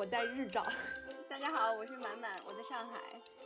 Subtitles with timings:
[0.00, 0.64] 我在日照。
[1.28, 2.98] 大家好，我是满满，我在上海。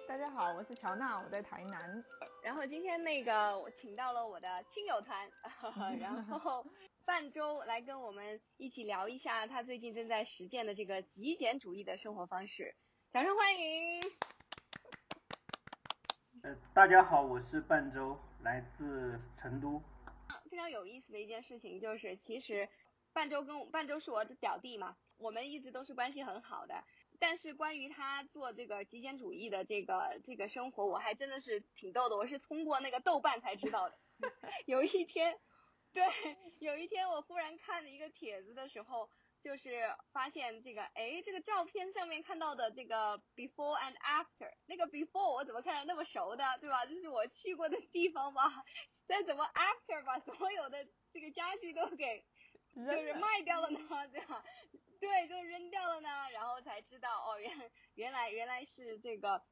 [0.06, 2.04] 大家好，我是乔娜，我在台南。
[2.44, 5.28] 然后今天那个我请到了我的亲友团，
[5.98, 6.64] 然后
[7.04, 12.76] 半周来跟我们一起聊一下他最近正在实践的这个极简主义的生活方式。
[13.12, 14.00] 掌声欢迎！
[16.44, 19.82] 呃，大家好，我是半周，来自成都。
[20.48, 22.68] 非常有意思的一件事情就是，其实
[23.12, 26.84] 半周跟半周是我的表弟嘛，我们一直都是关系很好的。
[27.20, 32.16] 但是关于他做这个极简主义的这个这个生活，我还真的是挺逗的。
[32.16, 33.98] 我是通过那个豆瓣才知道的。
[34.66, 35.38] 有一天，
[35.92, 36.04] 对，
[36.58, 39.08] 有一天我忽然看了一个帖子的时候，
[39.40, 46.84] 就是发现这个，哎，这个照片上面看到的这个 before and after，那个 before 我怎么看着那么熟的，对吧？
[46.84, 48.42] 这是我去过的地方吧。
[49.06, 52.24] 但怎么 after 把所有的这个家具都给
[52.74, 53.78] 就是卖掉了呢？
[54.10, 54.44] 对吧？
[55.04, 56.08] 对，就扔掉了呢。
[56.32, 59.42] 然后才知道哦，原原来原来是这个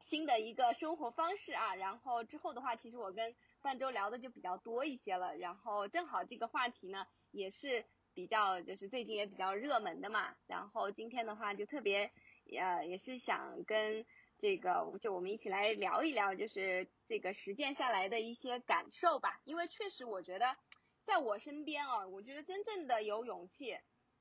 [0.00, 1.74] 新的一个生活方式啊。
[1.74, 5.36] 然后之后的话，其实我跟半周聊的就比较多一些了。
[5.36, 10.36] 然后正好这个话题呢，也是比较就是最近也比较热门的嘛。
[10.46, 12.12] 然后今天的话就特别
[12.56, 14.06] 呃，也是想跟。
[14.42, 19.38] 这个就我们一起来聊一聊，就是这个实践下来的一些感受吧。
[19.44, 20.56] 因为确实，我觉得
[21.04, 23.78] 在我身边啊，我觉得真正的有勇气，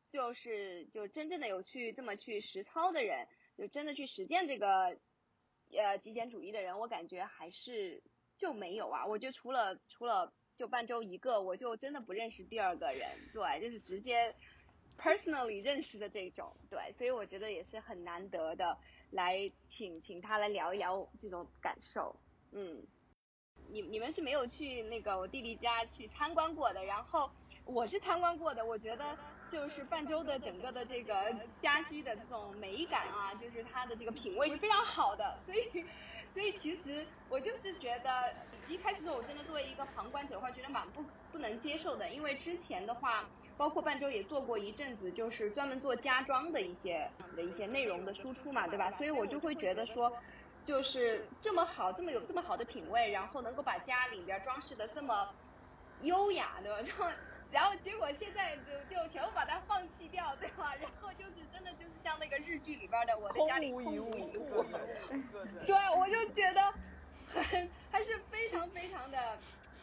[0.09, 4.97] 就是就真正的有去这么去实操的人，就真的去实践这个
[5.71, 8.01] 呃极简主义的人，我感觉还是
[8.35, 9.05] 就没有啊。
[9.05, 13.09] 我觉得除了除了就半周一个，我就真的不认识第二个人。
[13.33, 14.35] 对，就是直接
[14.97, 16.53] personally 认识的这种。
[16.69, 18.77] 对，所以我觉得也是很难得的。
[19.11, 22.15] 来，请请他来聊一聊这种感受。
[22.51, 22.85] 嗯，
[23.69, 27.31] 你你们是没有去那个我弟弟家去参观过的，然后
[27.73, 28.65] 我是参观过的。
[28.65, 29.17] 我觉得
[29.47, 35.37] 就是半周的整个的这个家居的这种美感啊，就是它的这个品味是非常好的。
[35.45, 35.85] 所以，
[36.33, 38.33] 所以其实我就是觉得
[38.67, 43.25] 一开始的时候，我真的作为一个旁观者的话，觉得蛮不不能接受的，因为之前的话。
[43.59, 48.89] 包括半周也做过一阵子，就是专门做家装的一些的一些内容的输出嘛，对吧？
[48.91, 50.09] 所以我就会觉得说，
[50.63, 55.27] 就是这么好，这么有这么好的品味，然后能够把家里边装饰的这么
[56.03, 56.77] 优雅，对吧？
[56.87, 57.05] 然 后
[57.51, 60.75] 然后结果现在就就全部把它放弃掉，对吧？
[60.81, 63.99] 然后就是真的就是像那个日剧里边的我的家里空无一
[64.37, 64.65] 物，
[65.65, 66.73] 对，我就觉得
[67.33, 69.17] 很还是非常非常的。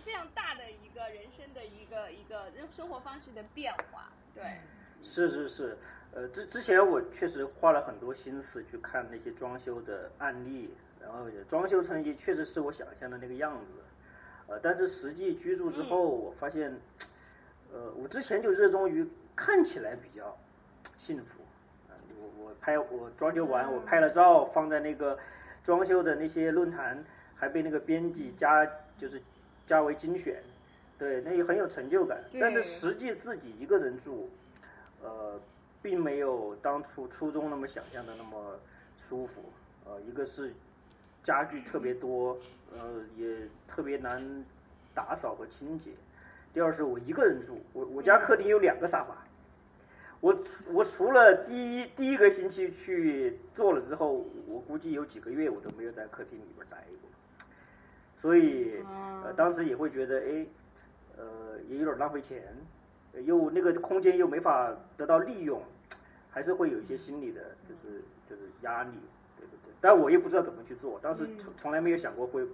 [0.06, 4.60] 非常大的一个人生的一个一个生活方式的变化，对，
[5.02, 5.76] 是是是，
[6.12, 13.72] 呃，之之前我确实花了很多心思去看那些装修的案例，然后装修成也确实是我想象的那个样子，
[14.46, 16.80] 呃，但是实际居住之后，我发现，
[17.72, 20.36] 呃，我之前就热衷于看起来比较
[20.98, 21.42] 幸福，
[22.20, 25.18] 我我拍我装修完我拍了照放在那个
[25.64, 27.04] 装修的那些论坛，
[27.34, 28.66] 还被那个编辑加
[28.98, 29.20] 就是。
[29.68, 30.40] 加为精选，
[30.96, 32.22] 对，那也很有成就感。
[32.40, 34.30] 但是实际自己一个人住，
[35.02, 35.40] 呃，
[35.82, 38.60] 并没有当初初中那么想象的那么
[38.96, 39.42] 舒服。
[39.84, 40.52] 呃，一个是
[41.24, 42.38] 家具特别多，
[42.72, 44.22] 呃，也特别难
[44.94, 45.90] 打扫和清洁。
[46.56, 49.14] 第二是我一个人住，我我家客厅有两个沙发。
[50.20, 57.10] 我我除了第一第一个星期去做了之后，我估计有几个月我都没有在客厅里边待过。
[58.16, 58.82] 所以，
[59.22, 60.46] 呃，当时也会觉得，哎，
[61.18, 62.42] 呃，也有点浪费钱，
[63.26, 65.62] 又那个空间又没法得到利用，
[66.30, 68.92] 还是会有一些心理的，就是就是压力，
[69.36, 69.74] 对对对。
[69.78, 72.46] 但我又不知道怎么去做，当时从从来没有想过会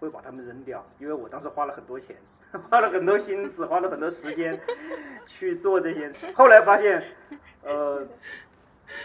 [0.00, 2.16] 会把它们扔掉，因为我当时花了很多钱，
[2.70, 4.60] 花了很多心思，花了很多时间
[5.26, 6.10] 去做这些。
[6.34, 7.02] 后来发现，
[7.62, 8.06] 呃，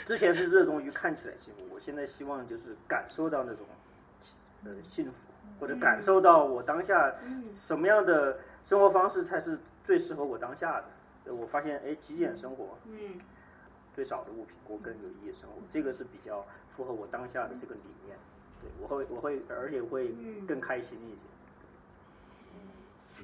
[0.05, 3.65] 之前是热衷于看起来幸福，我现在希望就是感受到那种，
[4.65, 5.13] 呃，幸福。
[5.59, 7.13] 或者感受到我当下
[7.51, 10.81] 什么样的生活方式才是最适合我当下
[11.25, 11.33] 的？
[11.33, 13.19] 我发现，哎，极简生活，嗯，
[13.93, 18.17] 最少的物品过更有意义的生活，这个是比较符合我当下的这个理念。
[18.61, 20.13] 对，我会，我会，而且会
[20.47, 21.27] 更开心一些。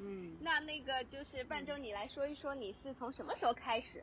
[0.00, 4.02] 嗯，那那个就是半周，你来说一说，你是从什么时候开始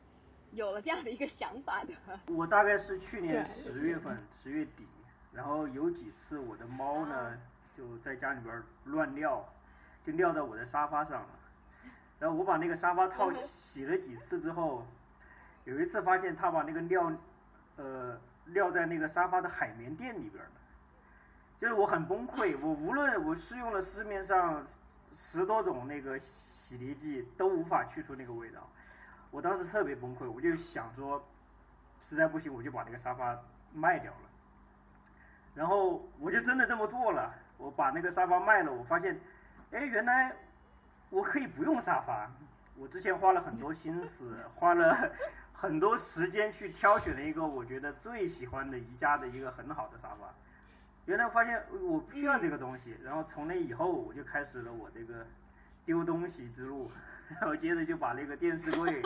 [0.52, 1.92] 有了这样的一个想法的？
[2.34, 4.86] 我大概是去年十月份，十月底，
[5.32, 7.38] 然后有几次我的猫呢。
[7.76, 9.44] 就在家里边乱尿，
[10.06, 11.28] 就尿在我的沙发上了。
[12.20, 14.86] 然后我把那个沙发套洗了几次之后，
[15.64, 17.12] 有一次发现它把那个尿，
[17.74, 20.50] 呃，尿在那个沙发的海绵垫里边了。
[21.64, 24.62] 就是我很崩溃，我无论我试用了市面上
[25.16, 28.60] 十多种那个洗涤剂，都无法去除那个味道。
[29.30, 31.26] 我当时特别崩溃，我就想说，
[32.06, 33.34] 实在不行我就把那个沙发
[33.72, 34.18] 卖掉了。
[35.54, 39.18] 然后我就真的这么做了，我把那个沙发卖了，我发现，
[39.72, 40.30] 哎，原来
[41.08, 42.30] 我可以不用沙发。
[42.76, 45.10] 我之前花了很多心思，花了
[45.54, 50.28] 很多时间去挑选了一个我觉得最喜欢的宜家的一个很好的沙发。
[51.06, 55.26] 原来发现我不需要这个东西，然后从那以后我就开始了我这个
[55.84, 56.90] 丢东西之路，
[57.28, 59.02] 然后接着就把那个电视柜、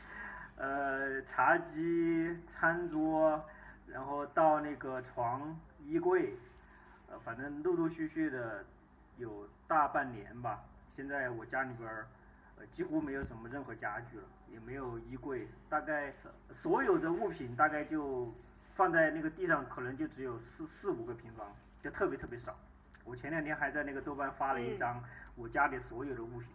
[0.56, 3.42] 呃茶几、餐桌，
[3.86, 5.56] 然后到那个床。
[5.84, 6.32] 衣柜，
[7.10, 8.64] 呃，反正陆陆续续的
[9.18, 10.62] 有大半年吧。
[10.94, 12.06] 现在我家里边儿，
[12.56, 16.12] 呃，几乎没有什么任何家具了，也没有衣柜，大概
[16.52, 18.32] 所有的物品大概就
[18.74, 21.46] 放在那个地上，可能就只有四四五个平方，
[21.82, 22.56] 就特别特别少。
[23.04, 25.02] 我前两天还在那个豆瓣发了一张
[25.34, 26.48] 我家里所有的物品，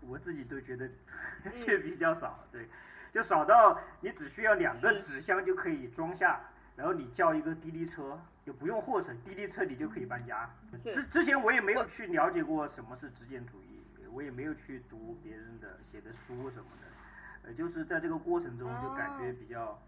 [0.00, 0.88] 我自己都觉得
[1.64, 2.68] 却比较少，对，
[3.12, 6.40] 就少到你只需要两个纸箱就可以装下。
[6.76, 10.50] 然后你叫一个滴滴车，就不用货车，滴滴车你就可以搬家。
[10.76, 13.80] 之之前我也没有去了解过什么是极简主义，
[14.10, 19.80] 我也没有去读别人的写的书什么的，呃，就是在这个过程中就感觉比较，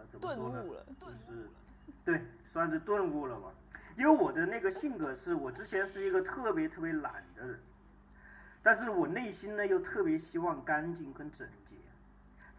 [0.00, 0.64] 呃，怎么说呢？
[1.00, 1.48] 就是，
[2.04, 2.20] 对，
[2.52, 3.48] 算是顿悟了吧。
[3.96, 7.60] 因为我的那个性格是我之前是一个特别特别懒的人，
[8.62, 11.76] 但是我内心呢又特别希望干净跟整洁，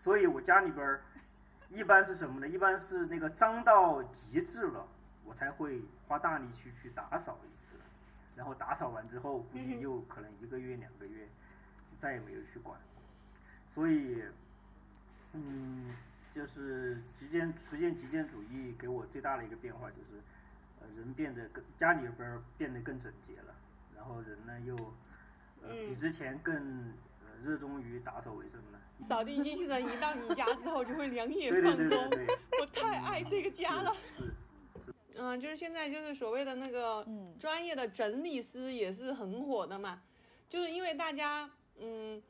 [0.02, 1.02] 所以我家里边儿。
[1.74, 2.50] 一般是什么呢？
[2.50, 4.86] 一般是那个脏到极致了，
[5.24, 7.80] 我才会花大力气去打扫一次，
[8.36, 12.78] 然后打扫完之后，估计又可能一个月两个月，就再也没有去管。
[13.74, 14.22] 所以，
[15.32, 15.96] 嗯，
[16.34, 20.22] 就是极简实现极简主义给我最大的一个变化就是，
[20.82, 23.56] 呃，人变得更家里边变得更整洁了，
[23.96, 24.76] 然后人呢又，
[25.62, 26.94] 呃，比之前更。
[27.44, 28.80] 热衷于打扫卫生了。
[29.00, 32.08] 扫地机器人一到你家之后就会两眼放光，
[32.60, 33.92] 我太爱这个家了。
[35.16, 37.04] 嗯，就是现在就是所谓的那个
[37.40, 40.04] 专业的整理师也是很火的嘛，
[40.48, 41.50] 就是因为大家
[41.80, 42.22] 嗯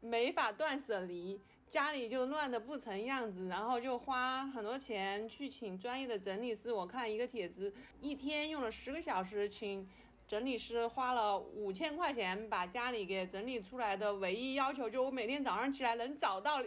[0.00, 1.40] 没法断舍离，
[1.72, 6.70] 家里就乱的不成样子，然后就花很多钱去请专业的整理师。
[6.70, 9.88] 我看一个帖子，一天用了十个小时请。
[10.28, 16.62] 整理师花了五千块钱把家里给整理出来的，唯一要求就我每天早上起来能找到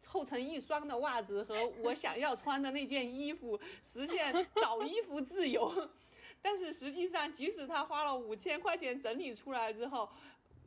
[0.00, 5.90] 凑成一双的袜子和我想要穿的那件衣服，实现找衣服自由。
[6.40, 10.08] 但是实际上，即使他花了五千块钱整理出来之后，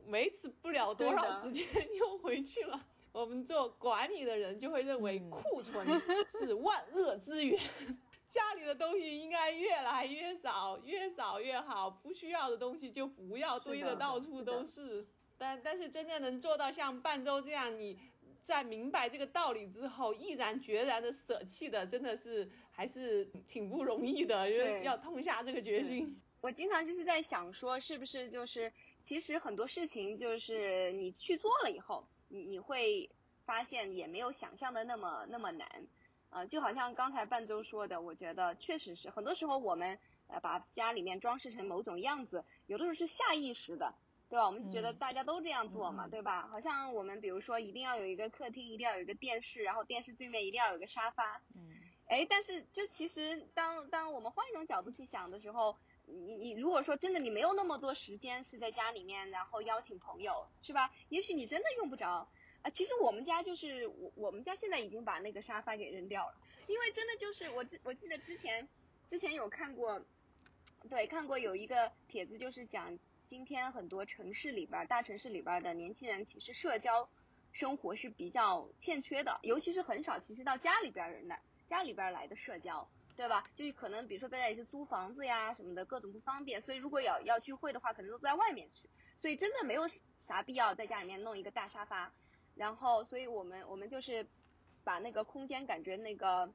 [0.08, 1.64] 维持不了多少时间
[1.96, 2.88] 又回去了。
[3.14, 5.86] 我们做管理的人就会认为库存
[6.28, 7.56] 是万恶之源。
[8.28, 11.88] 家里的东西应该越来越少，越少越好。
[11.88, 15.06] 不需要的东西就不要堆的到处都是。
[15.38, 17.96] 但但是真正能做到像半周这样，你
[18.42, 26.20] 在明白这个道理之后，毅然决然的舍弃的，真的是还是挺不容易的，因为要痛下这个决心。
[26.40, 28.72] 我经常就是在想说，是不是就是
[29.04, 33.08] 其实很多事情就是你去做了以后，你你会
[33.44, 35.86] 发现也没有想象的那么那么难。
[36.30, 43.94] 呃，就好像刚才半周说的，我觉得确实是，很多时候我们呃把家里面装饰成某种样子，有的时候是下意识的，
[44.28, 44.46] 对吧？
[44.46, 46.48] 我们觉得大家都这样做嘛，对吧？
[46.48, 55.76] 好像我们比如说一定要有一个客厅，一定要有一个电视，然后电视对面一定要有一个沙发，嗯，哎，但是就其实当当我们换一种角度去想的时候，
[56.06, 60.92] 你你如果说真的你没有那么多时间是在家里面，然后邀请朋友，是吧？
[61.08, 62.28] 也许你真的用不着。
[62.62, 66.34] 啊，其实我们家就是我，我们家现在已经把那个沙发给扔掉了，
[66.66, 68.66] 因为真的就是我，我记得之前
[69.06, 70.02] 之前有看过，
[70.88, 77.06] 对，看过有一个帖子，就是讲今天很多城市里边，大城市里边的年轻人其实社交
[77.52, 83.44] 生活是比较欠缺的，尤其是很少其实到家里边人的家里边来的社交，对吧？
[83.54, 88.88] 就可能比如说大家也是租房子呀什么的，各种不方便，所以如果要要聚会的话，可能都在外面去，
[89.20, 89.82] 所以真的没有
[90.16, 92.12] 啥必要在家里面弄一个大沙发。
[92.56, 94.26] 然后，所以我们我们就是
[94.84, 96.52] 把那个空间感觉那个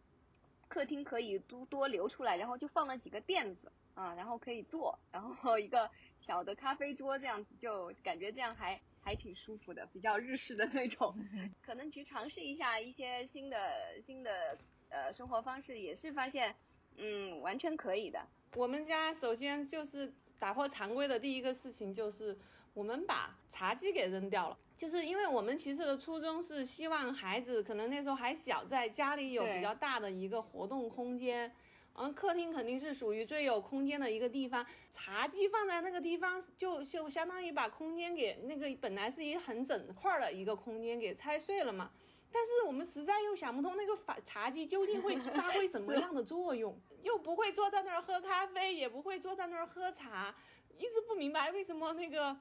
[0.68, 5.90] 客厅可以多多留出来，然后就放了几个垫子啊，然后可以坐，然后一个
[6.22, 11.14] 小的咖啡桌这样子，就感觉这样还还挺舒服的，比较日式的那种。
[11.62, 13.58] 可能去尝试一下一些新的
[14.06, 14.58] 新的
[14.90, 16.56] 呃生活方式，也是发现
[16.98, 18.26] 嗯完全可以的。
[18.56, 22.38] 我们家首先就是打破常规的第一个事情就是。
[22.76, 31.52] 我们把茶几给扔掉了，就是因为我们其实的初衷是希望孩子可能那时候还小，在家里有比较大的一个活动空间。
[31.94, 41.92] 嗯，客厅肯定是属于最有空间的一个地方，茶几放在那个地方，就就相当于把空间给那个本来是一很整块的一个空间给拆碎了嘛。
[42.32, 50.34] 但是我们实在又想不通那个法茶几究竟会发挥什么样的作用，又不会坐在那儿喝咖啡，也不会坐在那儿喝茶，
[50.78, 52.38] 一直不明白为什么那个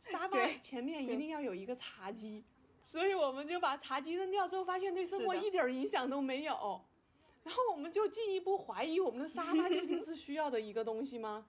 [0.00, 2.44] 沙发前面一定要有一个茶几，
[2.82, 6.80] 所以我们就把茶几扔掉之后，发现对生活一点影响都没有，
[7.44, 11.46] 然后我们就进一步怀疑我们的沙发究竟是需要的一个东西吗？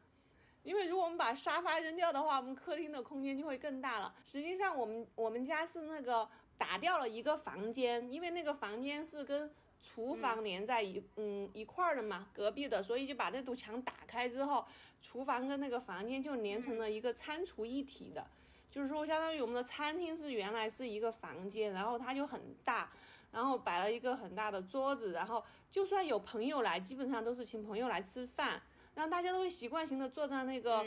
[0.64, 4.14] 因为如果我们把沙发扔掉的话，我们客厅的空间就会更大了。
[4.26, 6.28] 实际上，我们我们家是那个
[6.58, 9.50] 打掉了一个房间，因为那个房间是跟
[9.82, 14.66] 厨房连在一嗯一块儿的嘛，隔壁的，所以就把那堵墙打开之后，
[15.02, 18.26] 厨房跟那个房间就连成了一个餐厨一体的，
[18.72, 22.92] 就是说相当于我们的餐厅是原来是一个房间，然后它就很大，
[23.32, 28.62] 然后摆了一个很大的桌子，然后就算有朋友来，基本上都是请朋友来吃饭。
[28.96, 30.84] 然后大家都会习惯性的坐在那个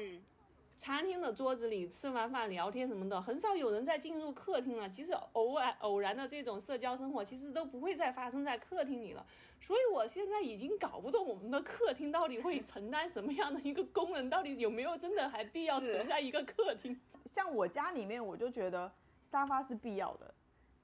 [0.81, 4.89] 餐厅的桌子里吃完饭聊天什么的，很少有人再进入客厅了。
[4.89, 9.27] 其实偶尔偶然的这种社交生活，其实都不会再发生在客厅里了。
[9.61, 16.99] 所以我现在已经搞不懂我们的客厅到底会承担什么样的一个功能，到底有没有真的还必要存在一个客厅？
[17.27, 18.91] 像我家里面，我就觉得
[19.31, 20.35] 沙发是必要的，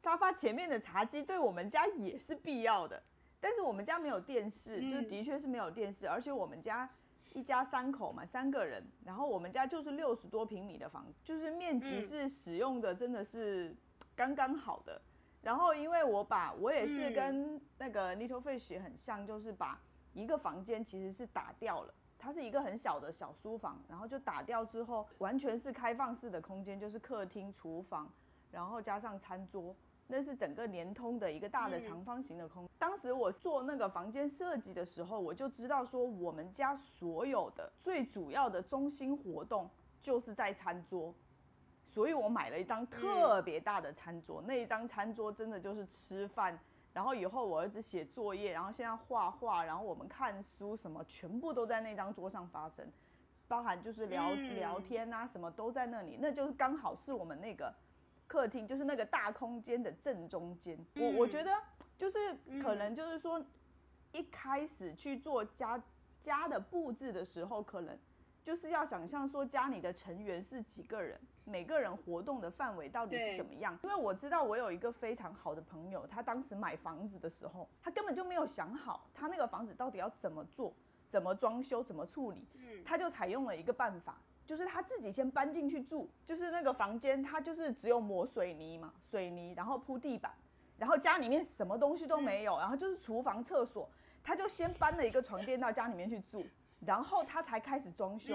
[0.03, 3.03] 沙发前面的茶几对我们家也是必要的。
[3.41, 6.87] 但是我们家没有电视，就的确是没有电视，而且我们家。
[7.33, 13.77] 一家三口嘛，三个人，然后我们家就是六十多平米的房，就是面积是使用的真的是
[14.15, 15.01] 刚刚好的。
[15.43, 19.81] 然后因为我把我也是跟那个 Little Fish 很像，就是把
[20.13, 28.11] 一个房间其实是打掉了，它是一个很小的小书房，然后就打掉之后，完全是开放式的空间，就是客厅、厨房，
[28.51, 29.77] 然后加上餐桌。
[30.09, 32.69] 那是整个联通的一个大的长方形的空。
[32.79, 39.69] 当时我做那个房间设计的时候，我就知道说我们家所有的最主要的中心活动
[40.01, 41.13] 就是在餐桌，
[41.87, 44.43] 所以我买了一张特别大的餐桌。
[44.47, 46.57] 那一张餐桌真的就是吃饭，
[46.93, 52.87] 然后以后我儿子写作业，然后现在画画，然后我们看书什么，全部都在那张桌上发生，
[53.49, 57.75] 包含就是聊聊天啊什么都在那里，那就是刚好是我们那个。
[58.27, 61.51] 客厅就是那个大空间的正中间，我我觉得
[61.97, 63.45] 就是可能就是说，
[64.13, 65.81] 一开始去做家
[66.21, 67.97] 家的布置的时候，可能
[68.43, 73.79] 就是要想象说家里的成员是几个人，每个人活动的范围到底是怎么样。
[73.83, 80.75] 因为我知道我有一个非常好的朋友，他当时买房子的时候，他根本就没有想好他那个房子到底要怎么做、
[81.09, 82.47] 怎么装修、怎么处理，
[82.85, 84.19] 他就采用了一个办法。
[84.47, 90.33] 就是他自己先搬进去住，就是那个房间，他就是只有抹水泥嘛，水泥，然后铺地板，
[90.79, 93.91] 然后家里面什么东西都没有，然后就是厨房、厕所，
[94.23, 96.47] 他就先搬了一个床垫到家里面去住，
[96.81, 98.35] 然后他才开始装修。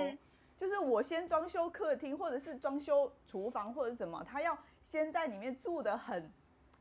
[0.58, 6.32] 就是我先装修客厅，或者是装修厨房或者什么，他要先在里面住的很，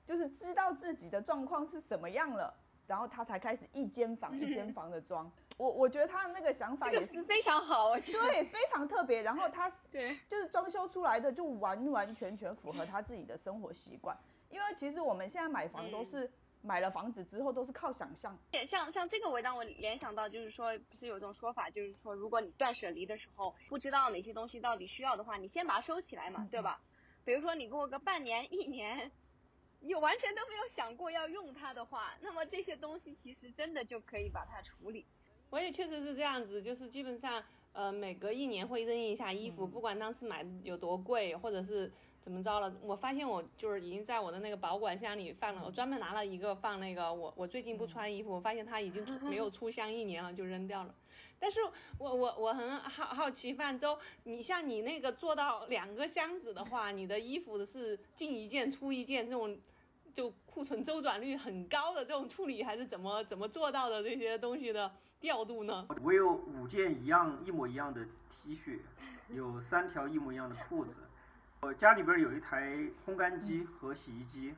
[0.04, 2.52] 就是知道自己的状况是什么样了，
[2.86, 5.32] 然后他才开始一间房一间房的装。
[5.60, 9.20] 我我觉得他的那个想法也是非常好，我觉得对非常特别。
[9.20, 14.16] 然后他 对就是装修出来的就完完全全符合他自己的生活习惯。
[14.48, 16.30] 因为其实我们现在买房都是
[16.62, 18.38] 买了房子之后都是靠想象。
[18.66, 26.80] 像像这个，我让我联想到就是说，不是有一种说法，就是说如果你断舍离的时候不知道哪些东西到底需要的话，你先把它收起来嘛，对吧？
[27.26, 29.12] 比如说你过个半年一年，
[29.80, 35.04] 你完全都没有想过要用它的话，那么这些东西其实真的就可以把它处理。
[35.50, 37.42] 我也确实是这样子，就是基本上，
[37.72, 41.90] 呃，每隔一年会扔一下衣服，不管当时买的有多贵，或者是
[42.22, 42.72] 怎么着了。
[42.82, 50.94] 我发现我就是已经在我的那个保管箱里放了，我专门拿了一个放那个我我最近不穿衣服，我发现它已经没有出箱一年了，就扔掉了。
[51.40, 51.58] 但是
[51.98, 59.58] 我我我很好好奇，范周，你像你那个做到两个箱子的话，你的衣服是进一件出一件这种。
[60.14, 64.90] 就库存周转率很高的这种处理，还是怎么怎么做到的这些东西的
[65.20, 65.86] 调度呢？
[66.02, 68.04] 我有五件一样一模一样的
[68.42, 68.78] T 恤，
[69.28, 70.92] 有三条一模一样的裤子。
[71.60, 74.54] 我家里边有一台烘干机和洗衣机，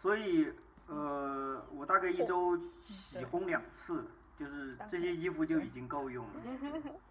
[0.00, 0.52] 所以
[0.88, 4.04] 呃，我大概一周洗烘两次，
[4.38, 6.32] 就是这些衣服就已经够用了。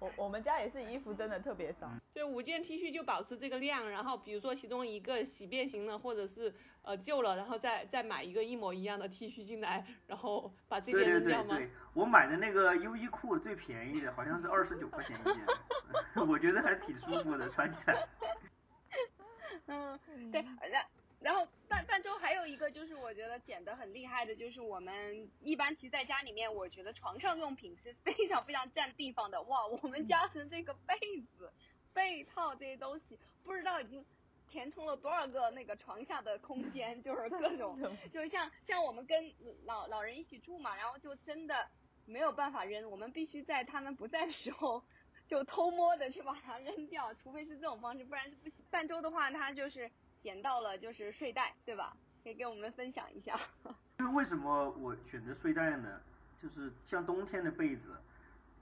[0.00, 11.56] 我我们家也是衣服真的特别少，就五件 T 恤就保持这个量，然后比如说其中一个洗变形了，或者是呃旧了，然后再再买一个一模一样的 T 恤进来，然后把这件扔掉吗？
[11.56, 15.36] 对对对，我买的那个优衣库最便宜的，好像是二十九块钱一件，
[16.28, 18.06] 我觉得还挺舒服的，穿起来。
[19.66, 19.98] 嗯，
[20.30, 20.82] 对，然
[21.20, 29.42] 然后半半周还有一个就是我觉得剪得很厉害的，就是我们一般其实在家里面，我觉得床上用品是非常非常占地方的。
[29.42, 30.96] 哇，我们家的这个被
[31.36, 31.52] 子、
[31.92, 34.04] 被套这些东西，不知道已经
[34.48, 37.78] 填充了多少个那个床下的空间，就是 各种，
[38.12, 39.32] 就像像我们跟
[39.64, 41.68] 老老人一起住嘛，然后就真的
[42.06, 44.82] 没有办法扔，我们必须在他们不在的时候
[45.26, 48.54] 就偷摸的去把它扔掉，除非是这种方式，不然是不行。
[48.70, 49.90] 半周的话，他就是
[50.22, 51.96] 捡到了就是睡袋，对吧？
[52.22, 53.38] 可以给我们分享一下。
[53.98, 56.00] 就是为什么我选择睡袋呢？
[56.42, 57.96] 就是像冬天的被子。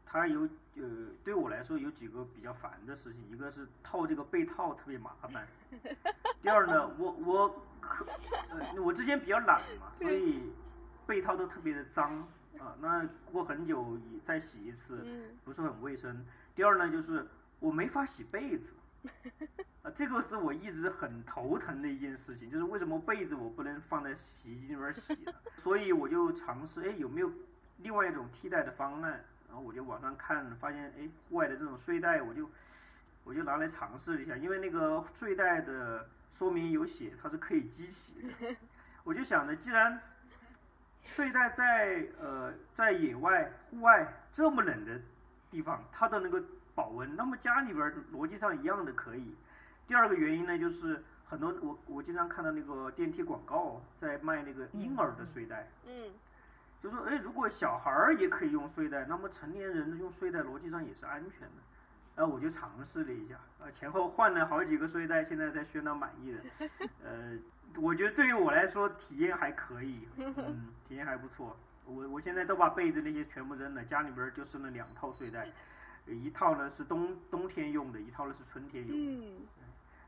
[0.08, 5.46] 它有呃，对我来说有几个比较烦的事情，一个是套这个被套特别麻烦，
[6.40, 7.48] 第二呢，我我
[7.80, 8.06] 可
[8.50, 10.40] 呃我之前比较懒嘛，所以
[11.08, 12.20] 被套都特别的脏
[12.56, 15.04] 啊，那过很久再洗一次
[15.44, 16.24] 不是很卫生。
[16.54, 17.26] 第二呢，就是
[17.58, 18.66] 我没法洗被子，
[19.82, 25.32] 啊，这个是我一直很头疼的一件事情，就是为什么被子我不能放在洗衣机里边洗呢？
[25.62, 27.30] 所以我就尝试，哎，有没有
[27.78, 29.24] 另外一种替代的方案？
[29.48, 32.50] 然后我就网上看，发现哎，户外的这种睡袋，我就
[33.24, 38.56] 我就拿来尝试一下，因为那个睡袋的说明有写它是可以机洗的，
[39.04, 40.00] 我就想着，既然
[41.02, 45.00] 睡袋在呃在野外户外这么冷的
[45.50, 46.40] 地方它都能够
[46.76, 49.34] 保温，那么家里边逻辑上一样的可以。
[49.88, 55.66] 第二个原因呢，就是很多我我经常看到那个电梯广告在卖那个婴儿的睡袋。
[55.88, 56.12] 嗯。
[56.82, 61.54] 就说哎，如果小孩儿也可以用睡袋，那么成年人用睡袋逻辑上也是安全的。
[62.14, 66.68] 然后我就尝试了一下，呃，前后换了好几个睡袋，现在在宣到满意的。
[67.04, 67.36] 呃，
[67.76, 71.56] 我觉得对于我来说体验还可以，嗯，体验还不错。
[71.84, 75.48] 我我现在都把被子那些全部扔了，家里边就剩了两套睡袋，
[76.14, 79.26] 一套呢是冬冬天用的，一套呢是春天用的。
[79.26, 79.46] 嗯。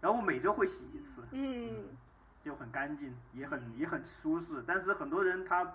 [0.01, 1.27] 然后我每周会洗一次。
[1.33, 1.97] 嗯。
[2.45, 5.75] 就很干净，也很也很舒适，但是很多人他。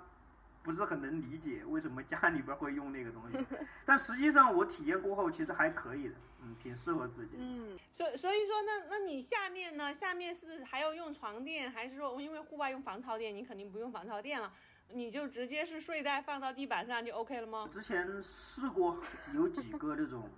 [0.63, 3.37] 不是很能理解为什么家里边会用那个东西，
[3.85, 7.31] 但实际上我体验过后其实还可以的，嗯，挺适合自己。
[7.37, 9.93] 嗯，所所以说那那你下面呢？
[9.93, 14.53] 下面是还要用床垫，还是说因为户外用防潮垫，你肯定不用防潮垫了，
[14.89, 17.69] 你就直接是睡袋放到地板上就 OK 了吗？
[17.71, 18.97] 之前试过
[19.33, 20.29] 有几个这种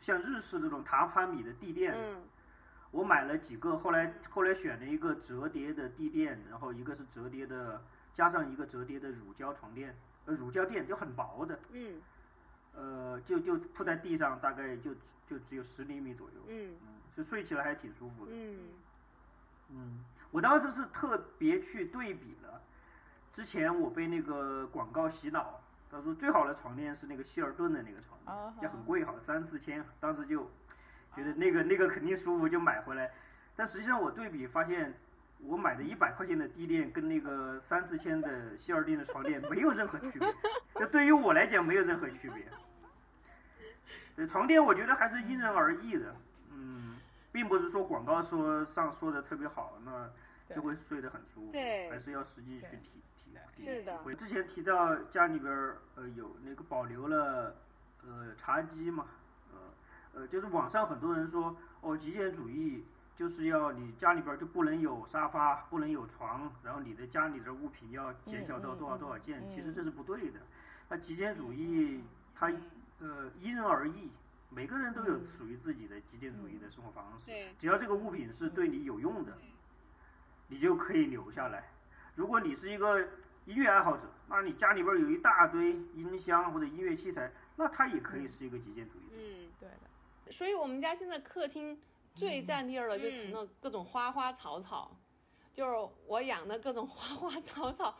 [0.00, 1.94] 像日式这种榻榻米的地垫，
[2.90, 7.82] 我买了几个，后来后来选了一个折叠的地垫，然后一个是折叠的。
[8.14, 12.02] 加上一个折叠的乳胶床垫，呃，乳胶垫就很薄的，嗯，
[12.74, 14.92] 呃，就就铺在地上，大概就
[15.26, 16.74] 就只有十厘米左右，嗯，
[17.16, 18.58] 就睡起来还挺舒服的，嗯，
[19.70, 22.41] 嗯，我当时是特别去对比了，
[23.34, 28.18] 之前我被那个广告洗脑，他说最好的床垫是那个希尔顿的那个床
[28.58, 30.50] 垫，也很贵，好像三四千，当时就
[31.14, 33.10] 觉得那个那个肯定舒服，就买回来，
[33.56, 34.92] 但实际上我对比发现。
[35.44, 40.34] 我买的一百块钱的地垫跟那个三四千的希尔顿的床垫没有任何区别，
[40.76, 42.46] 这对于我来讲没有任何区别。
[44.14, 46.14] 对床垫，我觉得还是因人而异的，
[46.52, 46.96] 嗯，
[47.32, 50.08] 并不是说广告说上说的特别好，那
[50.54, 51.52] 就会睡得很舒服，
[51.90, 53.02] 还是要实际去体
[53.56, 54.00] 是的。
[54.04, 55.52] 我之前提到家里边
[55.96, 57.54] 呃有那个保留了
[58.06, 59.06] 呃茶几嘛，
[59.52, 62.84] 呃呃就是网上很多人说哦极简主义。
[63.14, 70.40] 就是要你家里边就不能有沙发，不能有床，然后你的家里的物品要减小到多少多少件，其实这是不对的。
[70.88, 72.02] 那极简主义
[72.34, 72.50] 它
[72.98, 74.10] 呃因人而异，
[74.48, 77.30] 每个人都有属于自己的极简主义的生活方式。
[77.60, 79.36] 只要这个物品是对你有用的，
[80.48, 81.68] 你就可以留下来。
[82.14, 83.00] 如果你是一个
[83.46, 89.02] 音乐爱好者，那你家里边有一大堆音箱或者音乐器材，那它也可以是一个极简主义。
[89.12, 90.32] 嗯，对的。
[90.32, 91.80] 所以我们家现在客厅。
[92.14, 94.94] 最占地儿的就成了各种花花草草，
[95.54, 97.96] 就是我养的各种花花草草，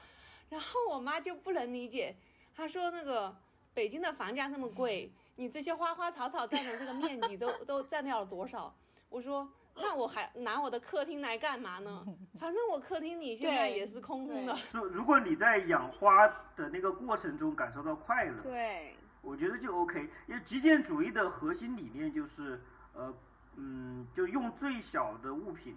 [0.50, 2.14] 然后我妈就不能理解，
[2.54, 3.34] 她说那个
[3.72, 8.76] 北京的房价那么贵，你这些花花草草占的这个面积都 都占掉了多少？
[9.08, 12.04] 我说那我还拿我的客厅来干嘛呢？
[12.38, 14.56] 反正我客厅里现在也是空空的。
[14.70, 20.08] 就如果你在养花的那个过程中感受到快乐，对，我觉得就 OK。
[20.26, 22.60] 因为极简主义的核心理念就是
[22.94, 23.14] 呃。
[23.54, 25.76] 嗯，就用最小的物品，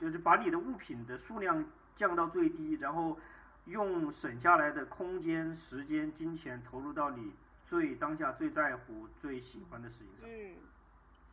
[0.00, 1.62] 就是把你的物品的数量
[1.98, 3.18] 降到最低，然后
[3.66, 7.30] 用省下来的空间、时间、金钱投入到你
[7.68, 10.26] 最当下最在乎、最喜欢的事情上。
[10.26, 10.56] 嗯，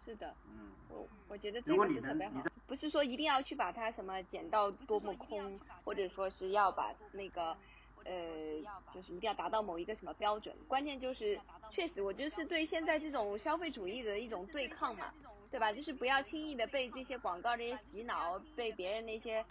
[0.04, 0.34] 是的。
[0.48, 2.44] 嗯，我我觉得这个是特别好。
[2.68, 7.56] 不是说一定要去把它什么减到多么空，或者说是要把那个
[8.06, 8.14] 呃，
[8.92, 10.56] 就是一定要达到某一个什么标准。
[10.68, 15.14] 关键就是，确实，我觉得是对现在这种消费主义的一种对抗嘛。
[15.52, 15.74] 对吧？
[15.74, 19.44] 就是不要轻易的被这些广告这些洗脑，被别人那些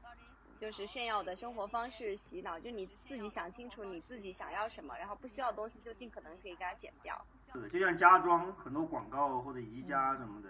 [0.58, 2.58] 就是炫耀的生活方式洗脑。
[2.58, 7.22] 就你自己想清楚你自己想要什么，然后不需要的东西就尽可能可以给它减掉。
[7.52, 10.48] 是，就像家装很多广告或者宜家什么的，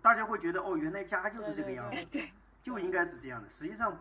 [0.00, 2.20] 大家会觉得哦，原来家就是这个样子，
[2.62, 3.48] 就应该是这样的。
[3.48, 3.96] 实际上，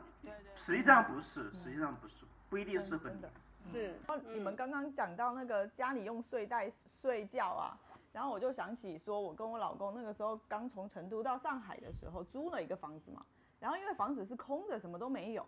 [0.55, 3.21] 实际上不是，实际上不是，不一定适合你。
[3.61, 3.95] 是。
[4.33, 6.69] 你们刚刚讲到那个家里用睡袋
[7.01, 7.77] 睡觉啊，
[8.13, 13.25] 然后我就想起说，我跟我老公那个时候刚从成都到上海的时候，租了一个房子嘛，
[13.59, 15.47] 然后因为房子是空的，什么都没有，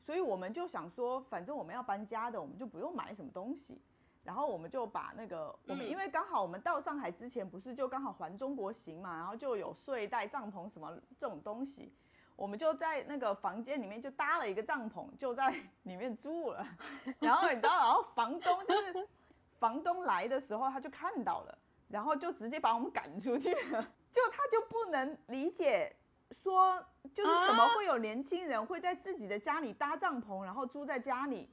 [0.00, 3.80] 所以我们就想说，反正我们要搬家的，我们就不用买什么东西。
[4.24, 11.92] 然后我们就把那个我们，因为刚好我们到上海之前不是就刚好环中国行嘛，然后就有睡袋、帐篷什么这种东西，
[12.34, 15.50] 我们就在那个房间里面就搭了一个帐篷，就在
[15.82, 16.66] 里面住了。
[17.20, 19.06] 然后你知道，然后房东就是
[19.60, 21.58] 房东来的时候他就看到了，
[21.88, 23.86] 然后就直接把我们赶出去了。
[24.10, 25.94] 就他就不能理解
[26.30, 26.82] 说，
[27.12, 31.50] 就是怎么会有年轻人会在自己的家里搭帐篷，然后住在家里。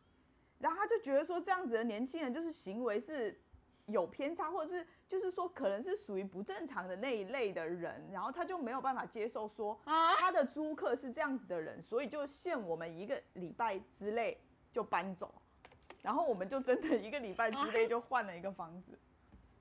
[0.62, 3.39] 然后他就觉得说这样子的年轻人就是行为是
[3.88, 14.39] 有偏差，或者是就是说可能是属于不正常的那一类的人，然后他就没有办法接受说他的租客是这样子的人，所以就限我们一个礼拜之内
[14.71, 15.34] 就搬走，
[16.02, 18.97] 然后我们就真的一个礼拜之内就换了一个房子，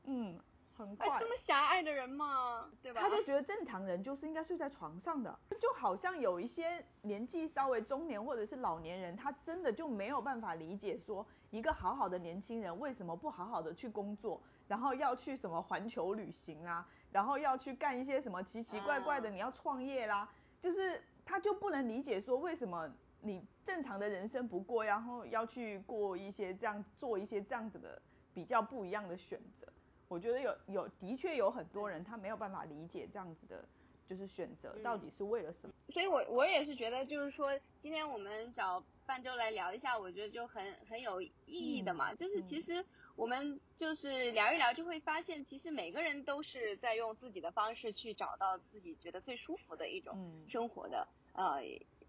[0.05, 0.39] 嗯。
[0.81, 2.71] 很快，这么狭隘的人嘛？
[2.83, 3.01] 对吧？
[3.01, 20.29] 他就觉得正常人就是应该睡在床上的，就好像有一些年纪稍微中年或者是老年人，他真的就没有办法理解说，一个好好的年轻人为什么不好好的去工作，然后要去什么环球旅行啦，然后要去干一些什么奇奇怪怪的，你要创业啦，
[20.61, 22.91] 就是他就不能理解说，为什么
[23.21, 28.01] 你正常的人生不过，然后要去过一些这样做一些这样子的
[28.33, 29.67] 比较不一样的选择。
[30.11, 33.65] 我觉得有有的确有很多人他没有办法理解这样子的，
[34.09, 35.75] 就是选择到底是为了什么。
[35.89, 42.13] 所以，我我也是觉得，就是说，今天我们找半周来聊一下，我觉得就很很有意义的嘛。
[42.13, 51.63] 就是其实我们就是聊一聊，就会发现，其实每个人都是在用自己的方式去找到自己觉得最舒服的一种生活的，呃，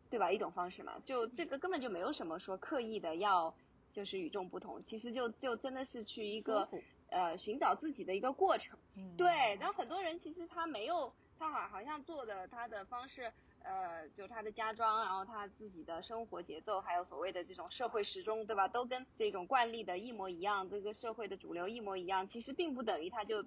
[0.09, 0.31] 对吧？
[0.31, 0.99] 一种方式嘛。
[1.05, 3.53] 就这个根本就没有什么说刻意的要
[3.91, 6.67] 就是与众不同，其实就就真的是去一个。
[7.12, 8.80] 呃，寻找自己的一个过程，
[9.17, 9.28] 对。
[9.60, 13.32] 然后很多人其实他没有，他好好像做的他的方式，
[13.63, 18.67] 呃，就他的家装，然后他自己的生活节奏，还有所谓的这种社会时钟，对吧？
[18.69, 22.28] 都跟这种惯例的一模一样，这个社会的主流一模一样。
[22.28, 23.45] 其实并不等于他就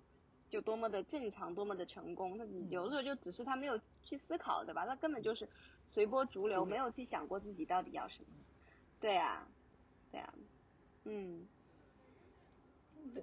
[0.50, 2.36] 就多么的正常，多么的成功。
[2.36, 4.84] 他有的时候就只是他没有去思考，对吧？
[4.86, 5.48] 他根本就是
[5.90, 8.26] 随波逐流，没有去想过自己到底要什么。
[9.00, 9.48] 对啊，
[10.10, 10.34] 对啊，
[11.04, 11.48] 嗯。
[13.12, 13.22] 对，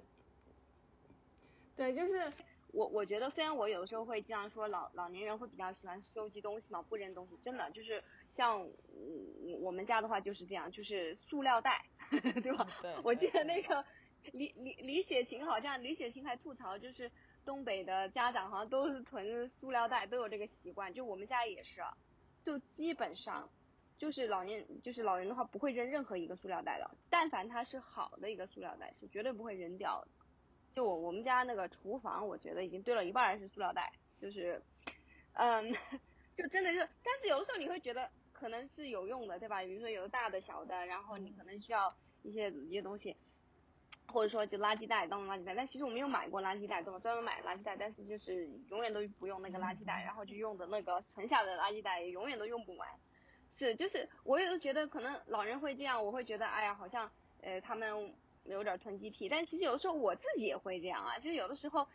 [1.76, 2.32] 就是
[2.72, 12.66] 我我觉得，虽然我有的时候会经常说老老年人会比较喜欢收集东西嘛，不扔东西，真的就是像我我们家的话就是这样，就是塑料袋， 对吧？
[12.80, 12.94] 对。
[13.02, 13.84] 我记得那个
[14.32, 17.10] 李李李雪琴好像李雪琴还吐槽，就是
[17.44, 21.82] 东北的家长好像都是囤塑料袋，都有这个习惯，就我们家也是，
[22.42, 23.50] 就基本上
[23.98, 30.08] 就是老年就是老人的话不会扔任何一个塑料袋的，但凡它是好的一个塑料袋，是绝对不会扔掉的。
[30.72, 34.62] 就我我们家那个厨房，我觉得已经堆了一半是塑料袋，就是，
[35.34, 35.72] 嗯，
[36.36, 39.60] 就真的是，但是有的时候你会觉得可能是有用的，对吧？
[39.62, 43.16] 比如说有大的小的，然后你可能需要一些一些东西，
[44.08, 46.98] 或者说就垃圾袋当垃圾袋，但其实我没有买过垃圾袋，对吧？
[46.98, 52.88] 专门买垃圾袋，但是就是永远都不用那个垃圾袋，然后就用的那个存下的垃圾袋也永远都用不完，
[53.52, 57.10] 是就是我有时候觉得可能老人会这样，我会觉得哎呀，好像
[57.42, 58.14] 呃他们。
[58.44, 61.86] 有点囤积癖，但其实有的时候我自己也会这样啊，就是有的时候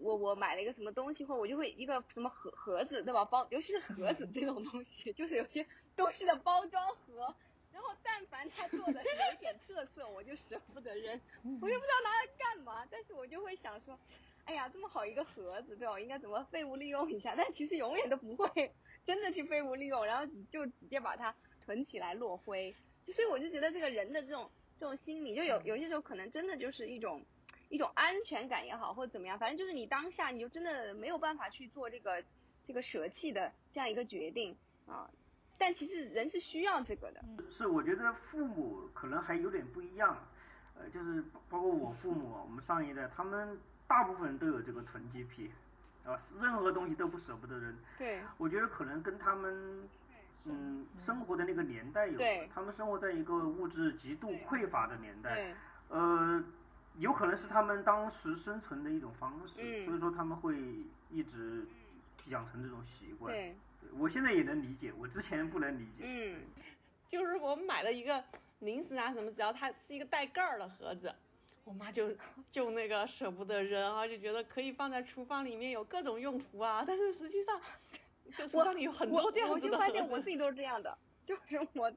[0.00, 3.24] 我我买了一个什么东西，或者我就会一个什么盒盒子，对吧？
[3.24, 7.34] 包，尤其是盒子这种东西， 就是有些东西的包装盒，
[7.72, 11.20] 然后但凡它做的有一点 特色，我就舍不得扔，
[11.60, 13.98] 我又不知道拿来干嘛，但是我就会想说，
[14.44, 15.98] 哎呀，这么好一个盒子，对吧？
[15.98, 17.34] 应该怎么废物利用一下？
[17.36, 18.72] 但其实永远都不会
[19.04, 22.72] 真的去废物利用，然后就直接把它囤起来落灰。
[23.02, 24.48] 就所以我就觉得这个人的这种。
[24.78, 27.20] 这种心理就有有些时候可能真的就是一种
[27.68, 32.22] 一种安全感也好，或者怎么样，反正就是你当下你就真的没有办法去做这个
[32.62, 35.10] 这个舍弃的这样一个决定啊。
[35.58, 37.24] 但其实人是需要这个的。
[37.50, 40.16] 是，我觉得父母可能还有点不一样，
[40.78, 45.50] 呃，就是包括我父母，我们上一代，他们大部分人都有这个囤积癖，
[46.04, 47.76] 啊，任何东西都不舍不得扔。
[47.98, 48.22] 对。
[48.36, 49.88] 我觉得可能跟他们。
[50.44, 52.18] 嗯，生活的那个年代有，
[52.54, 55.54] 他们生活在一个物质极度匮乏的年代，
[55.88, 56.42] 呃，
[56.96, 60.56] 有可能是他们当时生存的一种方式，所以说他们会
[61.10, 61.66] 一直
[62.28, 63.34] 养成这种习惯。
[63.34, 63.54] 对，
[63.98, 66.04] 我现在也能理解，我之前不能理解。
[66.04, 66.40] 嗯，
[67.08, 68.24] 就是我们买了一个
[68.60, 71.14] 零食啊什么，只要它是一个带盖儿的盒子，
[71.64, 72.10] 我妈就
[72.50, 76.82] 就那个舍不得扔啊，就觉得可以放在厨房里面有各种用途啊。
[76.86, 77.60] 但是实际上，
[78.36, 81.92] 就厨房里有很多这样子的我就发现我自己都是这样的，就是我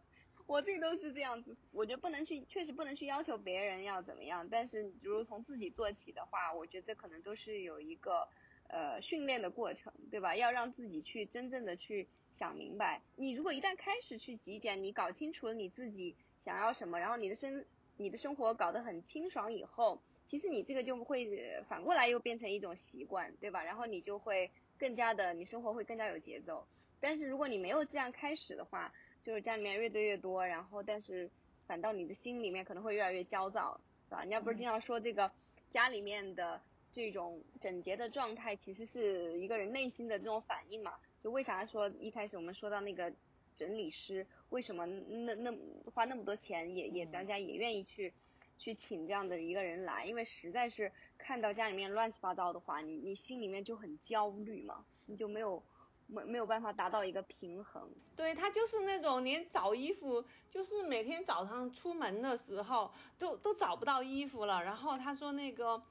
[0.45, 1.55] 我自己都是这样子。
[1.71, 4.47] 我觉得不能去，确实不能去要求别人要怎么样。
[4.49, 8.27] 但是，如果从自己做起的话，我觉得这可能都是有一个
[8.67, 10.35] 呃训练的过程，对吧？
[10.35, 13.01] 要让自己去真正的去想明白。
[13.15, 17.65] 你如果一旦开始去极简，你搞清楚了你自己想要什么，然后你的生。
[17.97, 23.63] 你的生活搞得很清爽以后，其实你这个就会反过来又变成一种习惯，对吧？
[23.63, 24.49] 然后你就会
[24.81, 26.65] 更加的，你生活会更加有节奏。
[26.99, 28.91] 但是如果你没有这样开始的话，
[29.21, 31.29] 就是家里面越堆越多，然后但是
[31.67, 34.21] 反倒你的心里面可能会越来越焦躁，对吧？
[34.21, 35.31] 人家不是经常说这个
[35.71, 36.59] 家里面的
[36.91, 40.95] 这种整洁的状态，其实是一个人内心的这种反应嘛？
[41.23, 43.13] 就为啥说一开始我们说到那个。
[43.53, 45.53] 整理师为什么那那
[45.93, 48.11] 花那么多钱也也大家也愿意去
[48.57, 50.05] 去请这样的一个人来？
[50.05, 55.61] 因为实在是看到家里面乱七八糟的话，你你心里面就很焦虑嘛，你就没有
[56.07, 57.89] 没没有办法达到一个平衡。
[58.15, 64.63] 对他就是那种连找衣服，就是每天早上出门的时候都都找不到衣服了。
[64.63, 65.81] 然后他说那个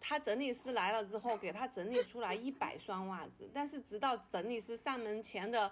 [0.00, 5.70] 他整理师来了之后给他整理出来一百双袜子，但是直到整理师上门前的。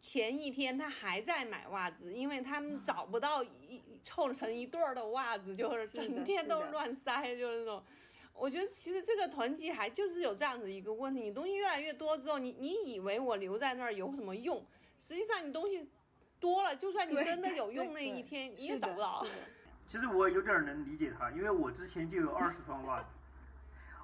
[0.00, 7.82] 前一天他还在买袜子，因为他们找不到一凑成一对儿的袜子，就是整天都乱塞，就是那种。
[8.32, 14.64] 我觉得其实这个囤积还就是有这样子一个问题，你东西越来越多之后，你你以为我留在那儿有什么用？
[14.98, 15.88] 实际上你东西
[16.38, 19.26] 多了，就算你真的有用那一天，你也找不到。
[19.88, 23.08] 其实我有点能理解他，因为我之前就有二十双袜子，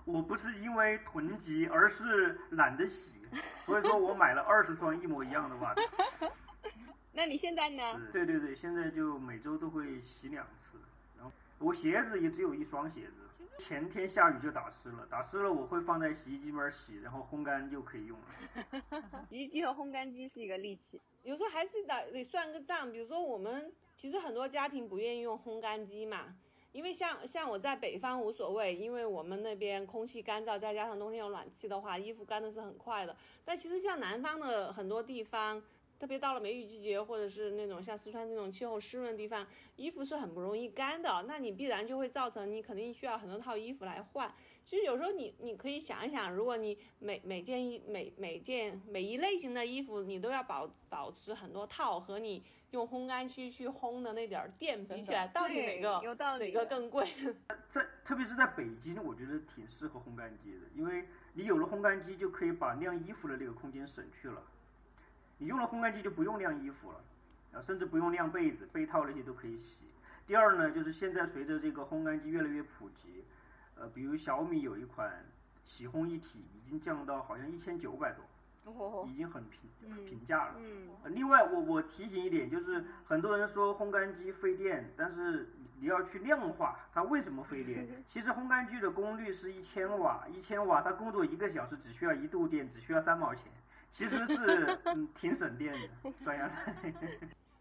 [0.06, 3.11] 我不是因为囤积，而是懒得洗。
[3.64, 5.80] 所以说我买了二十双一模一样的袜子。
[7.12, 8.00] 那你现在呢？
[8.12, 10.78] 对对对，现在就每周都会洗两次。
[11.16, 13.12] 然后我鞋子也只有一双鞋子，
[13.58, 19.02] 前天下雨就打湿了，打湿了我会放在洗衣机里边洗，然后烘干就可以用了。
[19.28, 22.90] 洗衣机和烘干机是一个利器，有时候还是得得算个账。
[22.90, 26.34] 比如说我们其实很多家庭不愿意用烘干机嘛。
[26.72, 33.14] 因为像像我在北方无所谓，因为我们那边空气干燥，再加上冬天有暖气的话，衣服干的是很快的。
[33.44, 35.62] 但其实像南方的很多地方，
[36.02, 41.24] 特别到了梅雨季节，或者是那种像四川这种气候湿润的地方，衣服是很不容易干的。
[41.28, 44.34] 那你必然就会造成你肯定需要很多套衣服来换。
[44.64, 52.42] 其实有时候你你可以想一想，如果你每每件衣每每件每一类型的衣服你都要保保持很多套和你。
[52.72, 57.06] 用烘干机去烘的那点儿电比起来，到底哪个哪个更贵？
[57.70, 64.42] 在特别是在北京，我觉得挺适合烘干机的，因为你有了烘干机，就可以把晾衣服的那个空间省去了。
[65.42, 67.00] 你用了烘干机就不用晾衣服了，
[67.52, 69.76] 啊，甚至不用晾被子、被套那些都可以洗。
[70.24, 73.24] 第二呢，就是现在随着这个烘干机越来越普及，
[73.74, 75.12] 呃，比如小米有一款
[75.64, 78.24] 洗烘一体，已经降到好像一千九百多。
[79.08, 79.68] 已经很平
[80.06, 80.54] 平价了。
[80.60, 81.12] 嗯。
[81.12, 85.48] 另外，我我提醒一点，就是很多人说烘干机费电，但是
[85.80, 87.84] 你要去量化它为什么费电。
[88.08, 93.50] 其实烘干机的功率是一千瓦，一千瓦它工作一个小时只需要一度电，只需要三毛钱，
[93.92, 96.74] 其实是嗯挺省电的，算下来。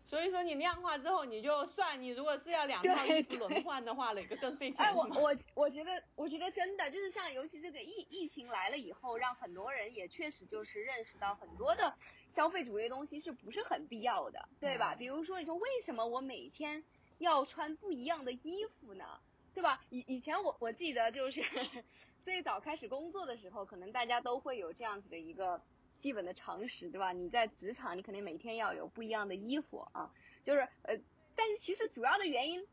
[0.04, 4.86] 所以说你量化之后，你就算你如果是要两套衣服轮换的话，哪个更费钱？
[4.86, 11.94] 哎，我我我觉得，我觉得真的就是像，尤其这个疫疫情来了以后，让很多人也确实就是认识到很多的
[12.30, 14.96] 消费主义东西是不是很必要的，对吧？
[14.96, 16.84] 比如说你说为什么我每天
[17.20, 19.06] 要穿不一样的衣服呢？
[19.54, 19.82] 对吧？
[19.90, 21.42] 以以前我我记得就是
[22.24, 25.62] 最早开始工作的时候，可能大家都会有这样子的一个。
[26.02, 27.14] 基本的常识，对吧？
[27.14, 30.12] 你在职场，你肯定每天要有不一样的衣服啊。
[30.44, 31.00] 就是呃，
[31.36, 32.68] 但是其实主要的原因，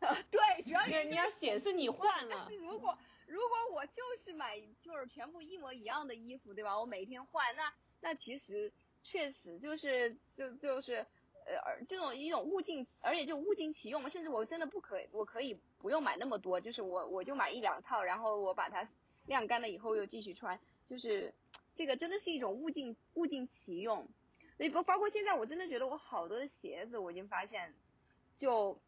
[0.00, 2.34] 呃，对，主要原因你要显示你换了。
[2.34, 6.80] 但是如果如果我就是买就是全部一模一样的衣服，对吧？
[6.80, 11.06] 我每天换，那那其实确实就是就就是
[11.44, 14.08] 呃，这种一种物尽，而且就物尽其用嘛。
[14.08, 18.88] 甚至我真的不可，我可以不用买那么多，就是我我就买一两套，然后我把它
[19.26, 21.34] 晾干了以后又继续穿，就是。
[21.76, 24.08] 这个真的是一种物尽物尽其用，
[24.56, 27.74] 也不包括现在，我真的觉得我好多的鞋子，我已经发现，
[28.34, 28.80] 就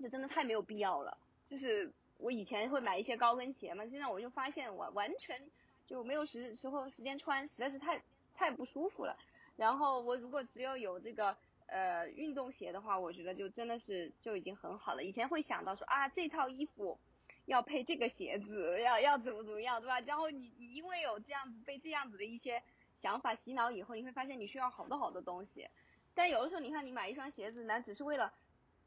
[0.00, 1.16] 就真的太没有必要了。
[1.46, 5.40] 就是我以前会买一些高跟鞋嘛，现在我就发现我完全
[5.86, 8.02] 就没有时时候时间穿，实在是太
[8.34, 9.16] 太不舒服了。
[9.54, 11.36] 然后我如果只有有这个
[11.66, 15.04] 呃运动鞋的话，我觉得就真的是就已经很好了。
[15.04, 16.98] 以前会想到说啊这套衣服。
[17.46, 19.98] 要配这个鞋子，要要怎么怎么样，对吧？
[20.00, 22.62] 然后你你因为有这样子被这样子的一些
[22.98, 25.68] 想法洗脑以后，你会发现你需要好多好多东西。
[26.14, 28.32] 但有的时候，你看你买一双鞋子，那只是为了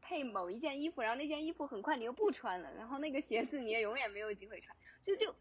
[0.01, 4.75] 配某一件衣服，然后那件衣服很快你又不穿了，然后那个鞋子你也永远没有机会穿。
[5.01, 5.33] 就就，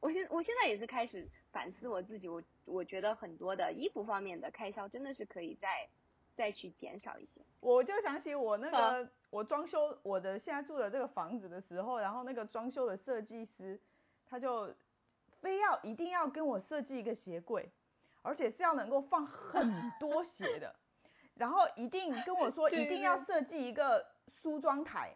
[0.00, 5.88] 我现我现在也是开始反思我自己，我我觉得很多的衣服方面的开销真的是可以再
[6.34, 7.42] 再去减少一些。
[7.60, 13.80] 我就想起我那个我装修我的现在住的这个房子的时候，然后那个装修的设计师
[14.26, 14.72] 他就
[15.40, 17.72] 非要一定要跟我设计一个鞋柜。
[18.24, 20.72] 而且是要能够放很多鞋的，
[21.34, 25.12] 然后一定跟我说 一定要设计一个梳妆台，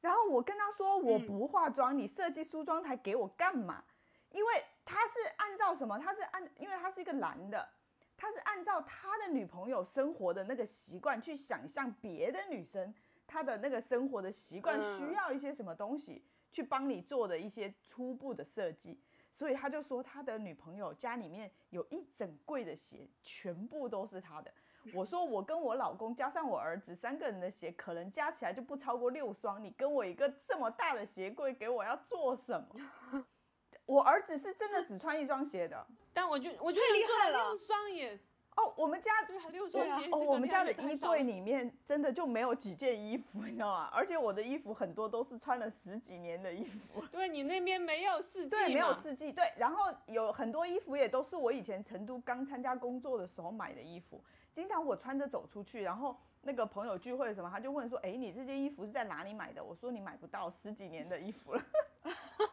[0.00, 3.84] 然后我跟他说我不化妆，你设计梳妆台给我干嘛？
[4.32, 5.96] 因为他是按照什么？
[5.96, 7.68] 他是按，因为他是一个男的，
[8.16, 12.92] 他是按照他的女朋友生活的那个习惯去想象别的女生
[13.28, 19.00] 她的那个生活的习惯需要一些什么东西去帮你做的一些初步的设计。
[19.32, 24.52] 所以他就说他的女朋友家里面有一整柜的鞋，全部都是他的。
[24.92, 29.62] 我说我跟我老公加上我儿子三个人的鞋，可能加起来就不超过六双。
[29.62, 33.24] 你跟我一个这么大的鞋柜给我要做什么？
[33.86, 38.18] 我儿子是真的只穿一双鞋的，但我就我觉得厉害了，六双也。
[38.58, 40.08] 哦，我们家对，六双鞋。
[40.10, 43.88] 哦，我们家的衣柜里面真的就没有几件衣服，你知道吗？
[43.92, 47.00] 而且我的衣服很多都是穿了十几年的衣服。
[47.12, 49.30] 对你那边没有四季对，没有四季。
[49.32, 54.20] 对，然后有很多衣服也都是我以前成都刚参加工作的时候买的衣服，
[54.52, 61.62] 经常我穿着走出去，然后那个朋友聚会什么，他就问说：“哎，你这件衣服是在哪里买的？”我说：“你买不到十几年的衣服了。”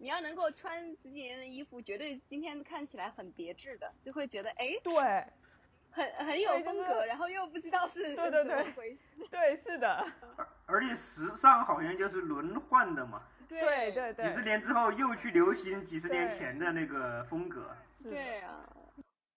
[0.00, 4.94] 你要能够穿十几年的衣服，绝对今天看起来很别致的，就会觉得哎，对，
[5.90, 10.10] 很很有风格，然后又不知道是对对对回事，对是的，
[10.64, 18.66] 而且时尚好像就是轮换的嘛，对对对，几十年之后又去流行几十年前的那个风格，对啊，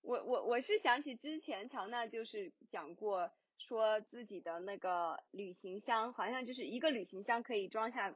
[0.01, 8.15] 我我我是想起之前乔娜就是讲过，说自己的那个旅行箱好像就是一个旅行箱可以装下。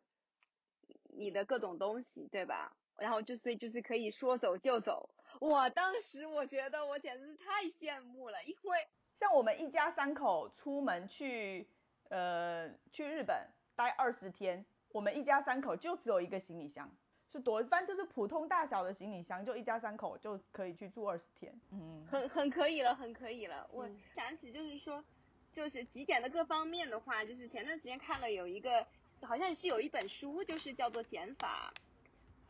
[1.17, 2.75] 你的各种东西，对吧？
[2.97, 5.09] 然后就所以就是可以说走就走。
[5.39, 11.69] 我，当时我觉得我简直是太羡慕了，因为像我们一家三口出门去，
[12.09, 16.91] 呃，去日本待二十天，我们一家三口就只有一个行李箱，
[17.27, 21.53] 是多，反正就是普通大小的行李箱，就一家三口就可以去住二十天。
[21.71, 23.69] 嗯，很很可以了，很可以了。
[23.71, 25.05] 我想起就是说，
[25.51, 28.87] 就是极简的各方面的话，就是前段时间看了有一个。
[29.21, 31.73] 好像是有一本书，就是叫做减法，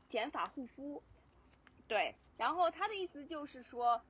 [0.10, 1.02] 减法护肤，
[1.88, 2.16] 对。
[2.38, 4.02] 然后他的意思就是说，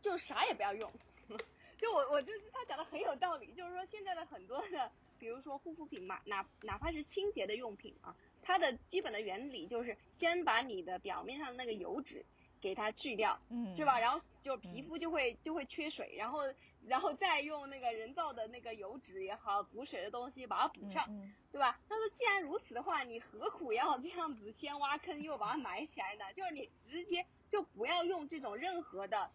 [0.00, 0.90] 就啥也不要用。
[1.76, 12.24] 就我我就是他讲的很有道理，就是说现在的很多的，比如说护肤品嘛，哪哪怕是清洁的用品啊，它的基本的原理就是先把你的表面上的那个油脂
[12.60, 14.00] 给它去掉，嗯，是吧？
[14.00, 16.40] 然后就皮肤就会就会缺水，然后。
[16.88, 21.06] 然后再用那个人造的那个油脂也好，补水的东西把它补上，
[21.52, 21.78] 对吧？
[21.88, 26.32] 他说，既然如此的话，你何苦要这样子先挖坑又把它埋起来呢？
[26.34, 29.30] 就是你直接就不要用这种任何的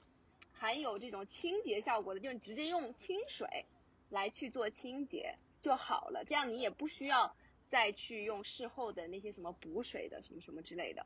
[0.51, 3.65] 含有这种清洁效果的，就直接用清水
[4.09, 6.23] 来去做清洁就好了。
[6.25, 7.35] 这样你也不需要
[7.69, 11.05] 再去用事后的那些什么补水的什么什么之类的。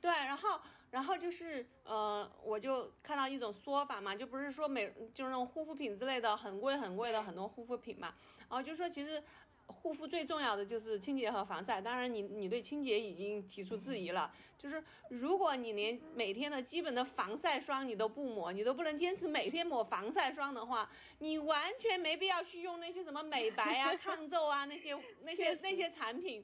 [0.00, 0.60] 对，然后。
[0.90, 8.14] 然后就是，呃，我就看到一种说法嘛，就不是说美，就是那种护肤品之类的很贵很贵的很多护肤品嘛，
[8.48, 9.22] 然后就说其实
[9.66, 11.78] 护肤最重要的就是清洁和防晒。
[11.78, 26.42] 当然，你你对清洁已经提出质疑了，就是如果你连每天的基本的防晒霜你都不抹，你都不能坚持每天抹防晒霜的话，你完全没必要去用那些什么美白啊、 抗皱啊那些那些那些产品。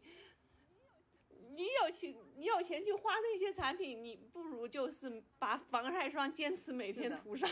[1.57, 7.49] 你有钱，你有钱去花那些产品，你不如就是把防晒霜坚持每天涂上，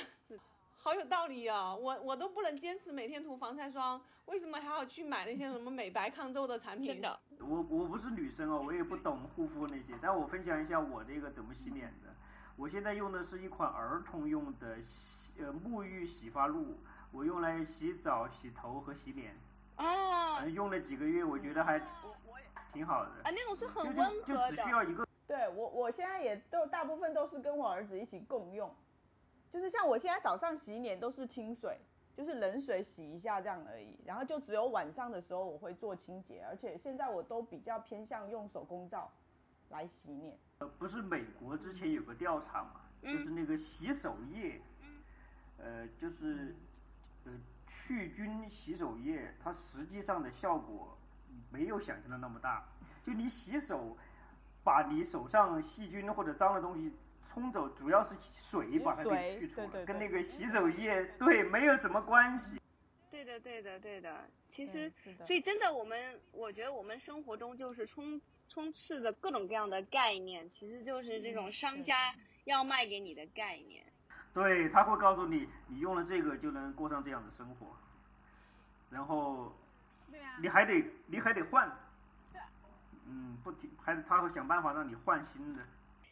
[0.77, 1.75] 好有道理啊！
[1.75, 6.87] 我我都不能坚持每天涂防晒霜，为什么还要去买那些什么美白抗皱的产品？
[6.87, 12.12] 真的，我我不是女生哦，我也不懂护肤那些，但我分享一下我这个怎么洗脸的。
[12.57, 16.77] 我现在用的是一款儿童用的洗呃沐浴洗发露，
[17.12, 19.37] 我用来洗澡、洗头和洗脸。
[19.77, 20.45] 哦。
[20.53, 21.81] 用了几个月，我觉得还。
[22.73, 24.51] 挺好的啊，那种是很温和的。
[24.51, 25.07] 就只需要一个。
[25.27, 28.75] 对我，我现在也都大部分都是跟我儿子一起共用，
[29.49, 31.79] 就是像我现在早上洗脸都是清水，
[32.14, 33.99] 就是冷水洗一下这样而已。
[34.05, 39.11] 然后就只有晚上的时候我会做清洁，而且现在我都比较偏向用手工皂
[39.70, 40.37] 来洗脸。
[40.59, 44.61] 呃，不是美国之前有个调查嘛，就是那个洗手液，
[45.57, 46.55] 呃，就是
[47.25, 47.33] 呃
[47.66, 50.99] 去菌洗手液，它实际上的效果。
[51.51, 52.64] 没有想象的那么大，
[53.07, 53.97] 就你洗手，
[54.64, 56.93] 把你手上细菌或者脏的东西
[57.33, 62.61] 冲走，主要是水把它给去除了，跟那个洗手液对没有什么关系。
[63.11, 64.24] 对对的，对的，对的。
[64.49, 64.93] 其实，
[65.24, 72.14] 所以真的，我们我觉得我们生活中就是充充斥着各种各样的概念，其实就是这种商家
[72.45, 73.85] 要卖给你的概念。
[74.35, 77.76] 对，他会告诉你，你用了这个就能过上这样的生活，
[78.91, 79.55] 然后，
[80.13, 81.67] 对啊，你还得你还得换，
[83.09, 85.63] 嗯，不停，还他会想办法让你换新的。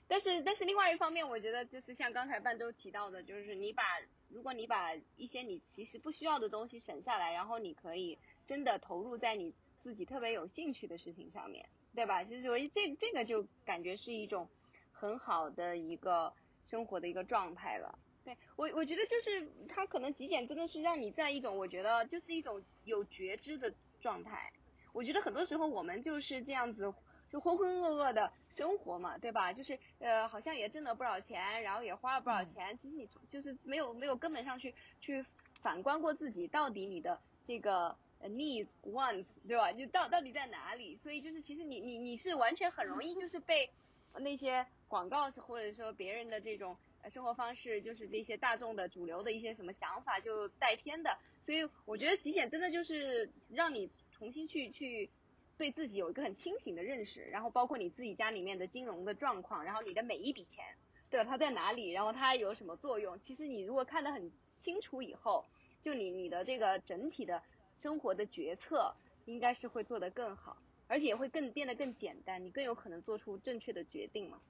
[0.08, 3.82] 但是但是另外一方面，我觉得就是像刚才半周提到的，就是你把
[4.28, 12.24] 如果你把一些你其实不需要的东西省下来，然后你可以真的投入在你自己特别有兴趣的事情上面，对吧？
[12.24, 14.48] 就是说这这个就感觉是一种
[14.92, 16.32] 很好的一个
[16.64, 17.98] 生活的一个状态了。
[18.24, 24.52] 对我我觉得就是它可能极简真的是让你在一种我觉得就是一种有觉知的状态。
[24.92, 26.92] 我觉得很多时候我们就是这样子。
[27.30, 29.52] 就浑浑噩噩的生活嘛，对吧？
[29.52, 32.76] 就是呃，好像也挣了不少钱，然后也花了不少钱。
[32.82, 35.24] 其实你就是没有没有根本上去去
[35.62, 39.72] 反观过自己，到底你的这个 needs wants 对吧？
[39.72, 40.96] 就到到底在哪里？
[40.96, 43.70] 所以就是其实你你你是完全很容易就是被
[44.18, 46.76] 那些广告或者说别人的这种
[47.08, 51.16] 生活方式，就是这些大众的主流的一些什么想法就带偏的。
[51.44, 55.10] 所以我觉得极简真的就是让你重新去去。
[55.58, 60.64] 对自己有一个很清醒的认识，然后包括你自己家里面的金融的状况，然后你的每一笔钱，
[61.10, 61.26] 对吧？
[61.28, 61.90] 它在哪里？
[61.90, 63.20] 然后它有什么作用？
[63.20, 65.44] 其实你如果看得很清楚以后，
[65.82, 67.42] 就你你的这个整体的
[67.76, 70.56] 生活的决策应该是会做得更好，
[70.88, 74.40] 而且也会更变得更简单，你更有可能做出正确的决定嘛？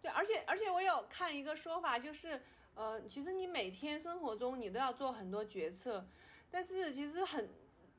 [0.00, 2.40] 对，而且而且我有看一个说法，就是
[2.76, 6.06] 呃，其实你每天生活中你都要做很多决策，
[6.50, 7.48] 但是其实很。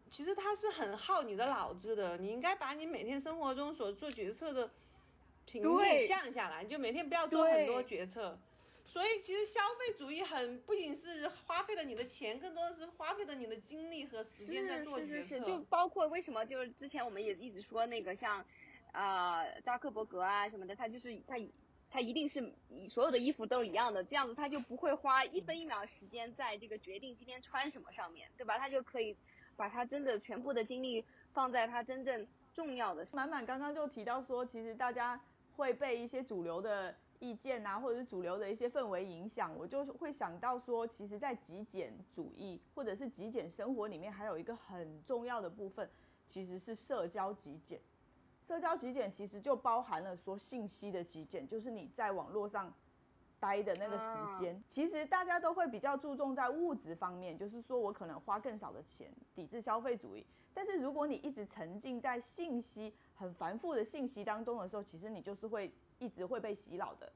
[0.09, 4.69] 其实它是很耗你的脑子的，你应该把你每天生活中所做决策的
[5.45, 8.37] 频率降下来，就每天不要做很多决策。
[8.85, 15.39] 所以其实消费主义很不仅是花费了你的钱，更多的是花费了你的精力和时间在做决策。
[15.39, 18.45] 就包括为什么就是之前我们也一直说那个像，
[18.91, 21.37] 啊扎克伯格啊什么的，他就是他
[21.91, 22.51] 他一定是
[22.89, 28.57] 所有的衣服都是一样的，这样子他就不会花一分一秒时间在这个决定今天穿什么上面对吧？
[28.57, 29.15] 他就可以。
[29.57, 33.05] 把他真的全部的精力放在他真正重要的。
[33.13, 35.21] 满满刚刚就提到说，其实大家
[35.55, 39.55] 会被一些主流的意见啊，或者是主流的一些氛围影响。
[39.55, 45.87] 我就会想到说，其实，在极简主义或者是极简生活里面，还有一个很重要的部分，
[46.25, 47.79] 其实是社交极简。
[48.51, 52.73] 社交极简其实就包含了说信息的极简，就是你在网络上。
[53.39, 54.05] 待的那个时
[54.39, 60.23] 间，其实大家都会比较注重在物质方面，就是说我可能花更少的钱，抵制消费主义。
[60.53, 67.11] 但是如果你一直沉浸在信息很繁复的信息当中的时候，其实你就是会一直会被洗脑的，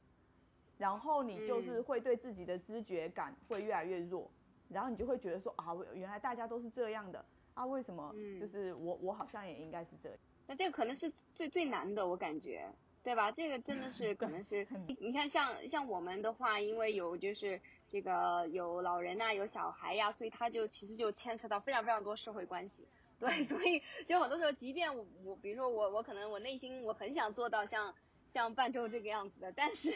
[0.79, 4.27] 然后你就是会对自己的知觉感会越来越弱，
[4.67, 7.23] 然后你就会觉得说啊，原来大家都是这样的
[7.53, 10.17] 啊，为什么就是我我好像也应该是这样？
[10.48, 12.72] 那这个可能是最最难的，我感觉。
[13.04, 13.32] 对吧？
[13.32, 14.66] 这个真的是可能是，
[15.00, 22.88] 你看像像我们的话，因为有就是这个有老人呐，有小孩呀，所以他就其实就牵扯到非常非常多社会关系。
[23.20, 27.93] 对， 所以就很多时候，即便我我比如说我我可能我内心我很想做到像
[28.26, 29.91] 像伴奏这个样子的，但是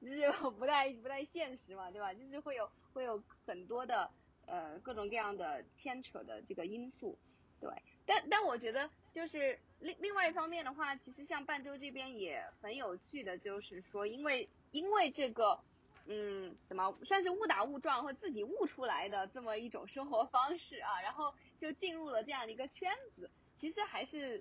[0.00, 2.14] 就是不太不太现实嘛，对吧？
[2.14, 4.10] 就是会有会有很多的
[4.46, 7.18] 呃各种各样的牵扯的这个因素，
[7.60, 7.70] 对。
[8.06, 15.58] 但但我觉得就是另另外一方面的话，其实像半洲这边也很有趣的，就是说因为因为这个，
[16.06, 24.40] 嗯，怎么算是误打误撞或自己悟出来的这么一种生活方式啊，然后就进入了这样的一个圈子，其实还是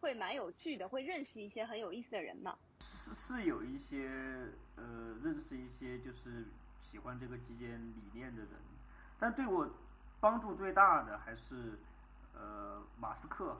[0.00, 2.56] 会蛮有趣的，会认识一些很有意思的人嘛。
[2.80, 4.08] 是是有一些
[4.76, 6.46] 呃认识一些就是
[6.90, 8.52] 喜欢这个极简理念的人，
[9.20, 9.68] 但对我
[10.20, 11.78] 帮助最大的还是。
[12.38, 13.56] 呃，马斯克，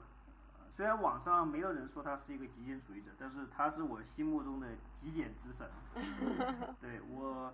[0.77, 4.67] 虽然网上没有人说他是一个极简主义者，但是他是我心目中的
[5.01, 5.67] 极简之神。
[6.79, 7.51] 对我，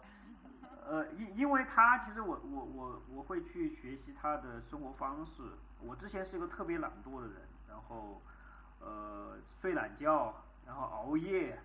[0.86, 5.42] 呃，因因为他其实我我我我会去学习他的生活方式。
[5.80, 7.36] 我之前是一个特别懒惰的人，
[7.70, 8.22] 然后
[8.82, 10.34] 呃睡懒觉，
[10.66, 11.58] 然后熬夜，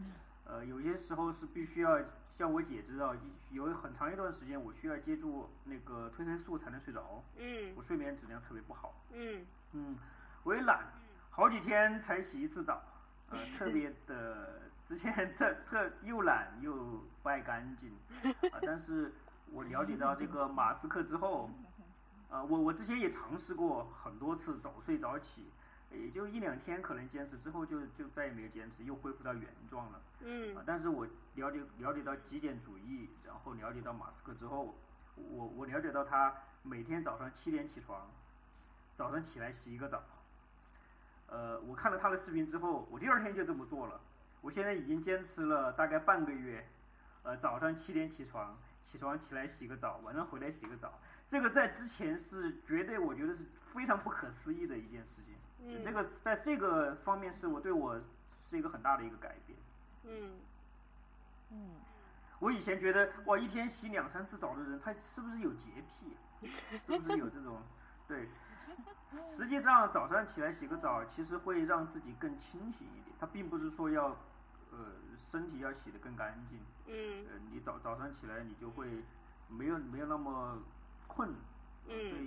[0.44, 1.98] 呃有些时候是必须要。
[2.36, 3.16] 像我姐知道，
[3.50, 7.24] 有很长一段时间我需要借助那个褪黑素才能睡着。
[7.38, 7.72] 嗯。
[7.74, 8.92] 我睡眠质量特别不好。
[9.14, 9.46] 嗯。
[9.72, 9.96] 嗯，
[10.44, 10.84] 我也懒，
[11.36, 12.80] 好几天才洗一次澡，
[13.28, 14.58] 呃， 特别的，
[14.88, 16.72] 之前特特又懒又
[17.22, 17.92] 不爱干净。
[18.50, 19.12] 啊，但是
[19.52, 21.50] 我了解到这个马斯克之后，
[22.30, 25.44] 啊，我我之前也尝试过很多次早睡早起。
[25.92, 30.00] 也就一两天可能坚持之后就就再也没有坚持，又恢复到原状了。
[30.20, 30.56] 嗯。
[30.56, 34.74] 啊，但是我了解了解到极简主义，然后了解到马斯克之后，
[35.14, 38.10] 我我了解到他每天早上七点起床，
[38.96, 40.02] 早上起来洗一个澡。
[41.28, 44.00] 呃，我看了他的视频之后，我第二天就这么做了。
[44.42, 46.64] 我现在已经坚持了大概半个月，
[47.24, 50.92] 呃，早上七点起床，起床起来洗个澡，晚上回来洗个澡。
[51.28, 55.34] 这个在之前是绝对，我觉得是非常不可思议的一件事情。
[55.64, 55.82] 嗯。
[55.84, 58.00] 这个在这个方面是我对我
[58.48, 59.58] 是一个很大的一个改变。
[60.04, 60.30] 嗯。
[61.50, 61.70] 嗯。
[62.38, 66.16] 我以前觉得哇，一天洗两三次澡的人，他是不是有洁癖？
[66.86, 67.60] 是不是有这种？
[68.06, 68.28] 对。
[69.28, 73.16] 实际上早上起来洗个澡，其实会让自己更清醒一点。
[73.18, 74.08] 它并不是说要，
[74.70, 74.78] 呃，
[75.30, 76.58] 身体要洗得更干净。
[76.86, 77.24] 嗯。
[77.30, 78.86] 呃，你早早上起来，你就会
[79.48, 80.58] 没有没有那么
[81.06, 81.30] 困。
[81.88, 81.94] 嗯。
[81.94, 82.20] 对，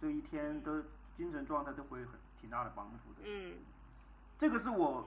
[0.00, 0.82] 对一天的
[1.16, 3.22] 精神状态都会很挺大的帮助的。
[3.24, 3.54] 嗯。
[4.38, 5.06] 这个是我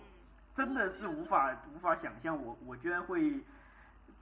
[0.55, 3.43] 真的是无法无法想象，我我居然会。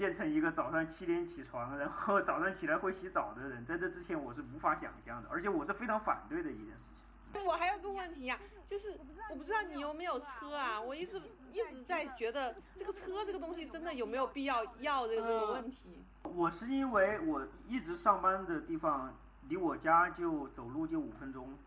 [0.03, 6.83] 变成一个早上七点起床，然后早上起来会洗澡的人，在这之前我是无法想象的，而且我是非常反对的一件事
[7.31, 7.45] 情。
[7.45, 8.99] 我还有个问题呀，就是
[9.29, 10.81] 我不知道你有没有车啊？
[10.81, 11.21] 我一直
[11.53, 16.03] 一直在觉得这个车这个东西真的有没有必要要的这个问题。
[16.23, 19.15] 我是因为我一直上班的地方
[19.47, 21.57] 离我家就走路就五分钟，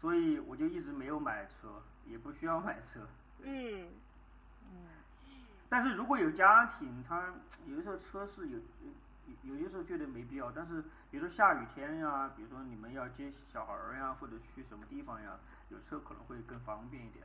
[0.00, 3.00] 所以我就一直没有买车，也不需要买车。
[3.42, 3.88] 嗯。
[5.74, 7.34] 但是如果有家庭，他
[7.66, 8.58] 有的时候车是有
[9.42, 10.48] 有有些时候觉得没必要。
[10.52, 15.36] 但是比如说下雨天呀，比如说你们要接小孩儿呀，或者去什么地方呀，
[15.70, 17.24] 有车可能会更方便一点。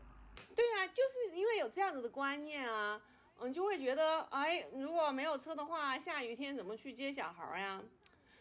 [0.56, 3.00] 对啊，就是因为有这样子的观念啊，
[3.40, 7.80] 嗯，就会觉得哎，如果没有车的话，下雨天怎么去接小孩儿呀？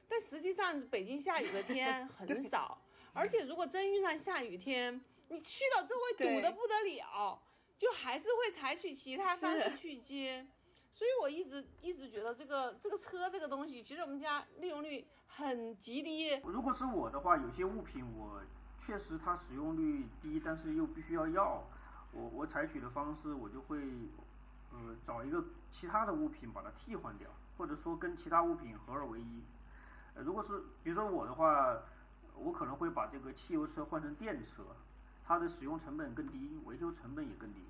[0.08, 2.80] 但实际上北京下雨的天 很少，
[3.12, 4.98] 而且如果真遇上下雨天，
[5.28, 7.42] 你去到周围堵得不得了。
[7.78, 10.44] 就还是会采取其他方式去接，
[10.92, 16.34] 所以我一直一直觉得这个这个车这个东西，其实我们家利用率很极低。
[16.44, 18.42] 如果是我的话，有些物品我
[18.84, 21.64] 确实它使用率低，但是又必须要要，
[22.10, 23.78] 我我采取的方式我就会，
[24.72, 29.44] 呃，找一个其他的物品把它替换掉，或者说跟其他物品合二为一。
[30.14, 31.80] 呃，如果是比如说我的话，
[32.34, 34.64] 我可能会把这个汽油车换成电车。
[35.28, 37.60] 它的使用成本更低，维修成本也更低。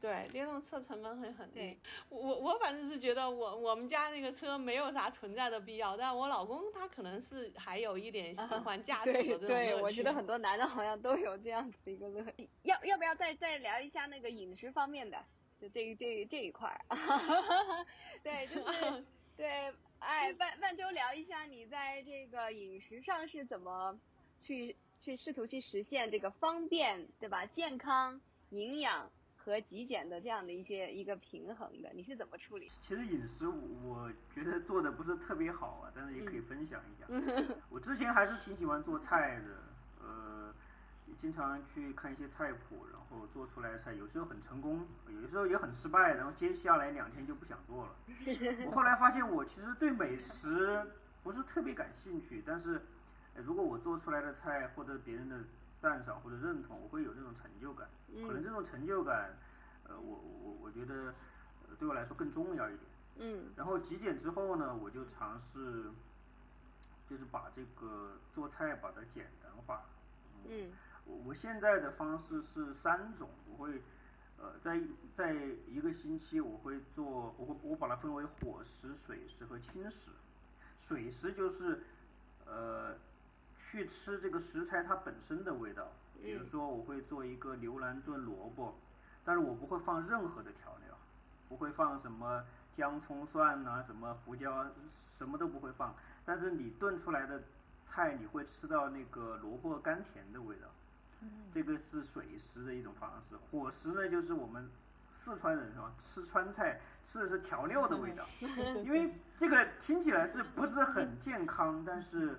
[0.00, 1.76] 对，电动车成本会很低。
[2.08, 9.48] 我我反正是觉得我我们家那个车没有啥存在的必要，但我老公他可能是还有一点喜欢驾 驶的这种乐趣。
[9.48, 12.24] 对，我觉得很多男的好像都有这样子的一个乐。
[12.62, 15.18] 要要不要再再聊一下那个饮食方面的？
[15.60, 16.80] 就这这这一块儿。
[18.22, 19.04] 对，就是
[19.36, 23.98] 对，哎，万万周聊一下你在这个饮食上是怎么
[24.38, 24.76] 去。
[25.00, 27.46] 去试图去实现这个方便，对吧？
[27.46, 28.20] 健康、
[28.50, 32.70] 营养和极简的这样的一些一个平衡的，你是怎么处理？
[32.82, 37.06] 其实饮食我觉得做的不是特别好啊，但是也可以分享一下。
[37.70, 40.54] 我之前还是挺喜欢做菜的，呃，
[41.18, 47.96] 经常去看一些菜谱，然后做出来的菜有时候很成功，有的时候也很失败，然后接下来两天就不想做了。
[48.66, 50.84] 我后来发现我其实对美食
[51.22, 52.82] 不是特别感兴趣，但是。
[53.36, 55.36] 如果我做出来的菜获得别人的
[55.80, 57.88] 赞赏或者认同，我会有这种成就感。
[58.26, 59.34] 可能这种成就感，
[59.84, 61.14] 呃，我我我觉得
[61.78, 62.82] 对我来说更重要一点。
[63.20, 63.44] 嗯。
[63.56, 65.90] 然后极简之后呢，我就尝试，
[67.08, 69.82] 就是把这个做菜把它简单化。
[70.46, 70.70] 嗯。
[71.06, 73.80] 我我现在的方式是三种，我会
[74.38, 74.78] 呃在
[75.16, 75.32] 在
[75.66, 80.10] 一个星期我会做，我会我把它分为火食、水食和轻食。
[80.86, 81.80] 水食就是
[82.44, 82.94] 呃。
[83.70, 85.86] 去吃这个食材它本身的味道，
[86.20, 88.74] 比如说我会做一个牛腩炖萝卜，
[89.24, 90.96] 但是我不会放任何的调料，
[91.48, 92.44] 不会放什么
[92.76, 94.66] 姜葱蒜呐，什么胡椒，
[95.18, 95.94] 什么都不会放。
[96.24, 97.40] 但是你炖出来的
[97.86, 100.66] 菜，你会吃到那个萝卜甘甜的味道。
[101.54, 103.36] 这个是水食的一种方式。
[103.36, 104.68] 火食呢，就是我们
[105.22, 105.92] 四川人是吧？
[105.96, 108.24] 吃川菜吃的是调料的味道，
[108.82, 111.84] 因为这个听起来是不是很健康？
[111.86, 112.36] 但是。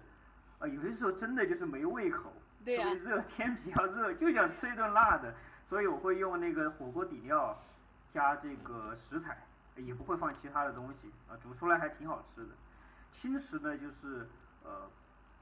[0.62, 5.34] 啊，有些时候真的就是没胃口，特别热天比较热，就想吃一顿辣的，
[5.68, 7.58] 所以我会用那个火锅底料
[8.12, 9.36] 加这个食材，
[9.76, 12.50] 也不会放其他的东西，啊，煮出来还挺好吃的。
[13.12, 14.28] 轻食呢，就是
[14.64, 14.88] 呃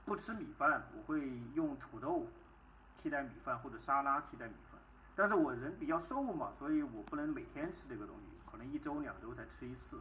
[0.06, 1.22] 不吃米饭，我会
[1.54, 2.26] 用土豆
[3.04, 4.80] 替代米饭或者沙拉替代米饭。
[5.18, 10.00] 但是我人比较瘦嘛，所以我不能每天吃这个东西，可能一周两周才吃一次。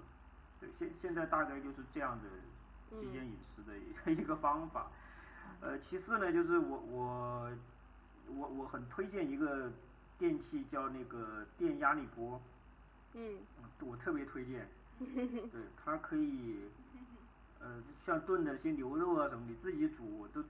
[0.61, 4.87] 对，现现在大概就是这样的极简饮食的一个方法。
[5.61, 7.51] 呃，其次呢，就是我我
[8.29, 9.71] 我我很推荐一个
[10.19, 12.41] 电器，叫那个电压力锅。
[13.15, 13.39] 嗯。
[13.81, 14.69] 我特别推荐。
[14.99, 16.57] 对，它可以，
[17.61, 20.43] 呃，呃，像炖的些牛肉啊什么，你自己煮都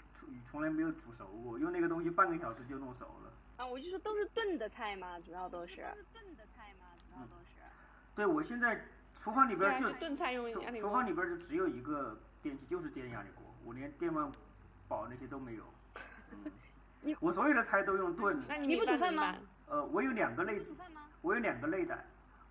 [0.50, 3.32] 从来没有煮熟过，用那个东西半个小时就弄熟了。
[3.58, 5.76] 啊，我就说都是炖的菜嘛，主要都是。
[5.76, 7.60] 都是炖的菜嘛，主要都是。
[8.14, 8.82] 对，我现在
[9.22, 10.88] 厨房里边就炖菜用压力锅。
[10.88, 14.30] 厨房里边就只有一个电器，就是电压力锅，我连电饭
[14.88, 15.62] 煲那些都没有。
[17.00, 18.42] 你我所有的菜都用炖。
[18.48, 19.34] 那你不煮饭吗？
[19.68, 20.60] 呃，我有两个类，
[21.22, 21.96] 我有两个类的。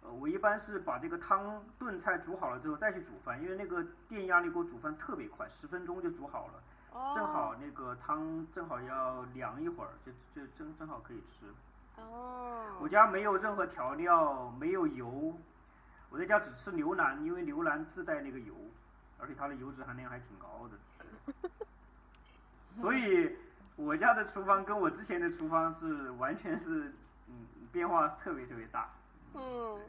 [0.03, 6.53] 呃，我一般是把这个汤炖菜煮好了之后再去煮饭，因为那个电压力锅煮饭特别快，十分钟就煮好了。
[7.13, 11.45] 正好那个汤正好要凉一会儿，就就正正好可以吃。
[12.01, 12.77] 哦。
[12.79, 15.38] 我家没有任何调料，没有油，
[16.09, 18.53] 我在家只吃牛腩，因为牛腩自带那个油，
[19.19, 21.33] 而且它的油脂含量还挺高的。
[22.82, 23.36] 所以
[23.75, 26.93] 我家的厨房跟我之前的厨房是完全是
[27.28, 28.93] 嗯变化特别特别大。
[29.34, 29.82] 嗯。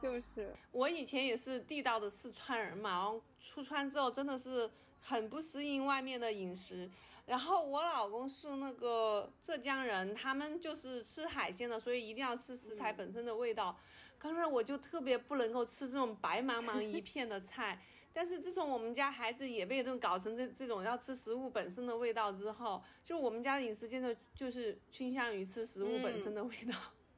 [0.00, 0.54] 就是。
[0.72, 4.70] 我以前也是地道的四川人嘛，然后出川之后真的是。
[5.02, 6.86] 很不适应外面的饮食，
[7.24, 13.74] 然后我老公是那个浙江人，他们就是吃海鲜的，所以一定要吃食材本身的味道。
[14.18, 17.80] 刚才我就特别不能够吃这种白茫茫一片的菜，
[18.12, 26.74] 但是自从我们家孩子也被这种搞成这这种要吃食物本身的味道之后，就我们家饮食真的就是倾向于吃食物本身的味道。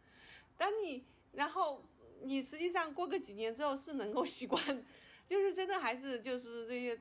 [0.56, 1.84] 当你然后
[2.22, 4.84] 你实际上过个几年之后是能够习惯，
[5.28, 6.98] 就是真的还是就是这些。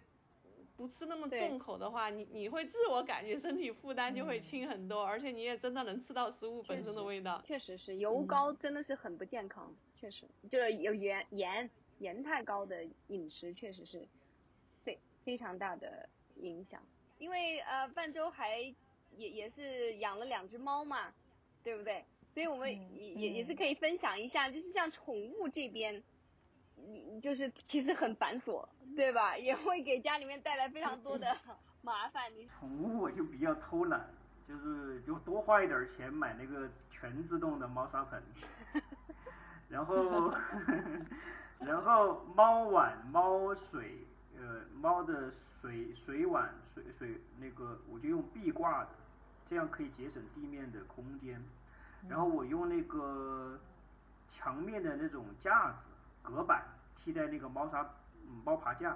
[0.78, 7.40] 不吃那么重口的话，你你会自我感觉身体负担就会轻很多，而且你也真的能吃到食物本身的味道。
[7.46, 11.70] 确实是油高真的是很不健康，确实就是有盐盐
[12.02, 14.08] 盐太高的饮食确实是
[14.84, 16.82] 非非常大的影响。
[17.18, 18.58] 因为呃半周还
[19.16, 21.14] 也也是养了两只猫嘛，
[21.64, 22.04] 对不对？
[22.34, 26.02] 所以我们也也也是可以分享一下，就是像宠物这边。
[26.84, 29.38] 你就是其实很繁琐，对吧？
[29.38, 31.38] 也会给家里面带来非常多的
[31.84, 32.34] 麻烦。
[32.36, 34.04] 你宠物我就比较偷懒，
[34.48, 38.24] 就是就多花一点钱买那个全自动的猫砂盆，
[39.70, 40.34] 然后
[41.66, 44.06] 然后猫碗、猫水，
[44.38, 45.32] 呃，猫的
[45.62, 48.90] 水水碗、水水那个我就用壁挂的，
[49.50, 51.42] 这样可以节省地面的空间。
[52.10, 53.60] 然后我用那个
[54.32, 55.78] 墙面的那种架子。
[56.24, 56.64] 隔板
[56.96, 57.84] 替代那个猫砂
[58.46, 58.96] 猫爬架，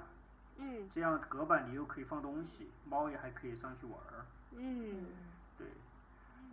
[0.58, 5.06] 嗯，这样隔板你又可以放东西，猫也还可以上去玩儿，嗯，
[5.58, 5.66] 对，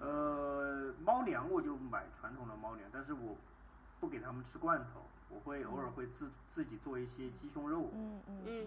[0.00, 3.36] 呃，猫粮我就买传统的猫粮，但是我
[4.00, 5.02] 不给它们吃罐头，
[5.34, 8.66] 我会偶尔会自自己做一些鸡胸肉，嗯嗯，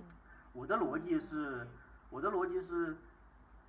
[0.53, 1.67] 我的逻辑是，
[2.09, 2.95] 我的逻辑是，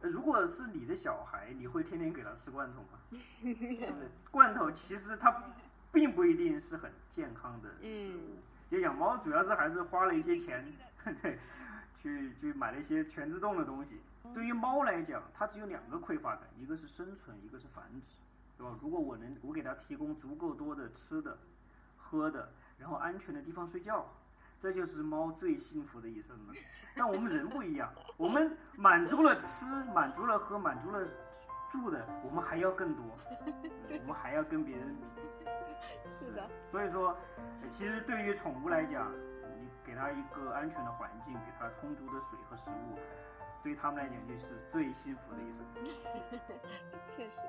[0.00, 2.98] 如果是你的小孩，你会天天给他吃罐头吗？
[4.30, 5.42] 罐头其实它。
[5.92, 8.20] 并不一定是很健康的食物。
[8.70, 10.62] 就养猫主要是还是花了一些钱，
[11.22, 11.38] 对，
[12.02, 13.98] 去去买了一些全自动的东西。
[14.34, 18.16] 对于猫来讲，它只有两个匮乏感，一个是生存，一个是繁殖，
[18.58, 18.76] 对吧？
[18.82, 21.38] 如果我能我给它提供足够多的吃的、
[21.96, 24.04] 喝的，然后安全的地方睡觉，
[24.60, 26.54] 这就是猫最幸福的一生了。
[26.94, 29.64] 但我们人不一样，我们满足了吃，
[29.94, 31.06] 满足了喝，满足了
[31.72, 33.04] 住的，我们还要更多，
[34.00, 35.04] 我们还要跟别人比。
[36.18, 37.16] 是的，所以说，
[37.70, 39.12] 其实对于宠物来讲，
[39.60, 42.98] 你给它一个安全的环境，给它充足的水和食物，
[43.62, 46.40] 对他们来讲就是最幸福的一生。
[47.08, 47.40] 确实。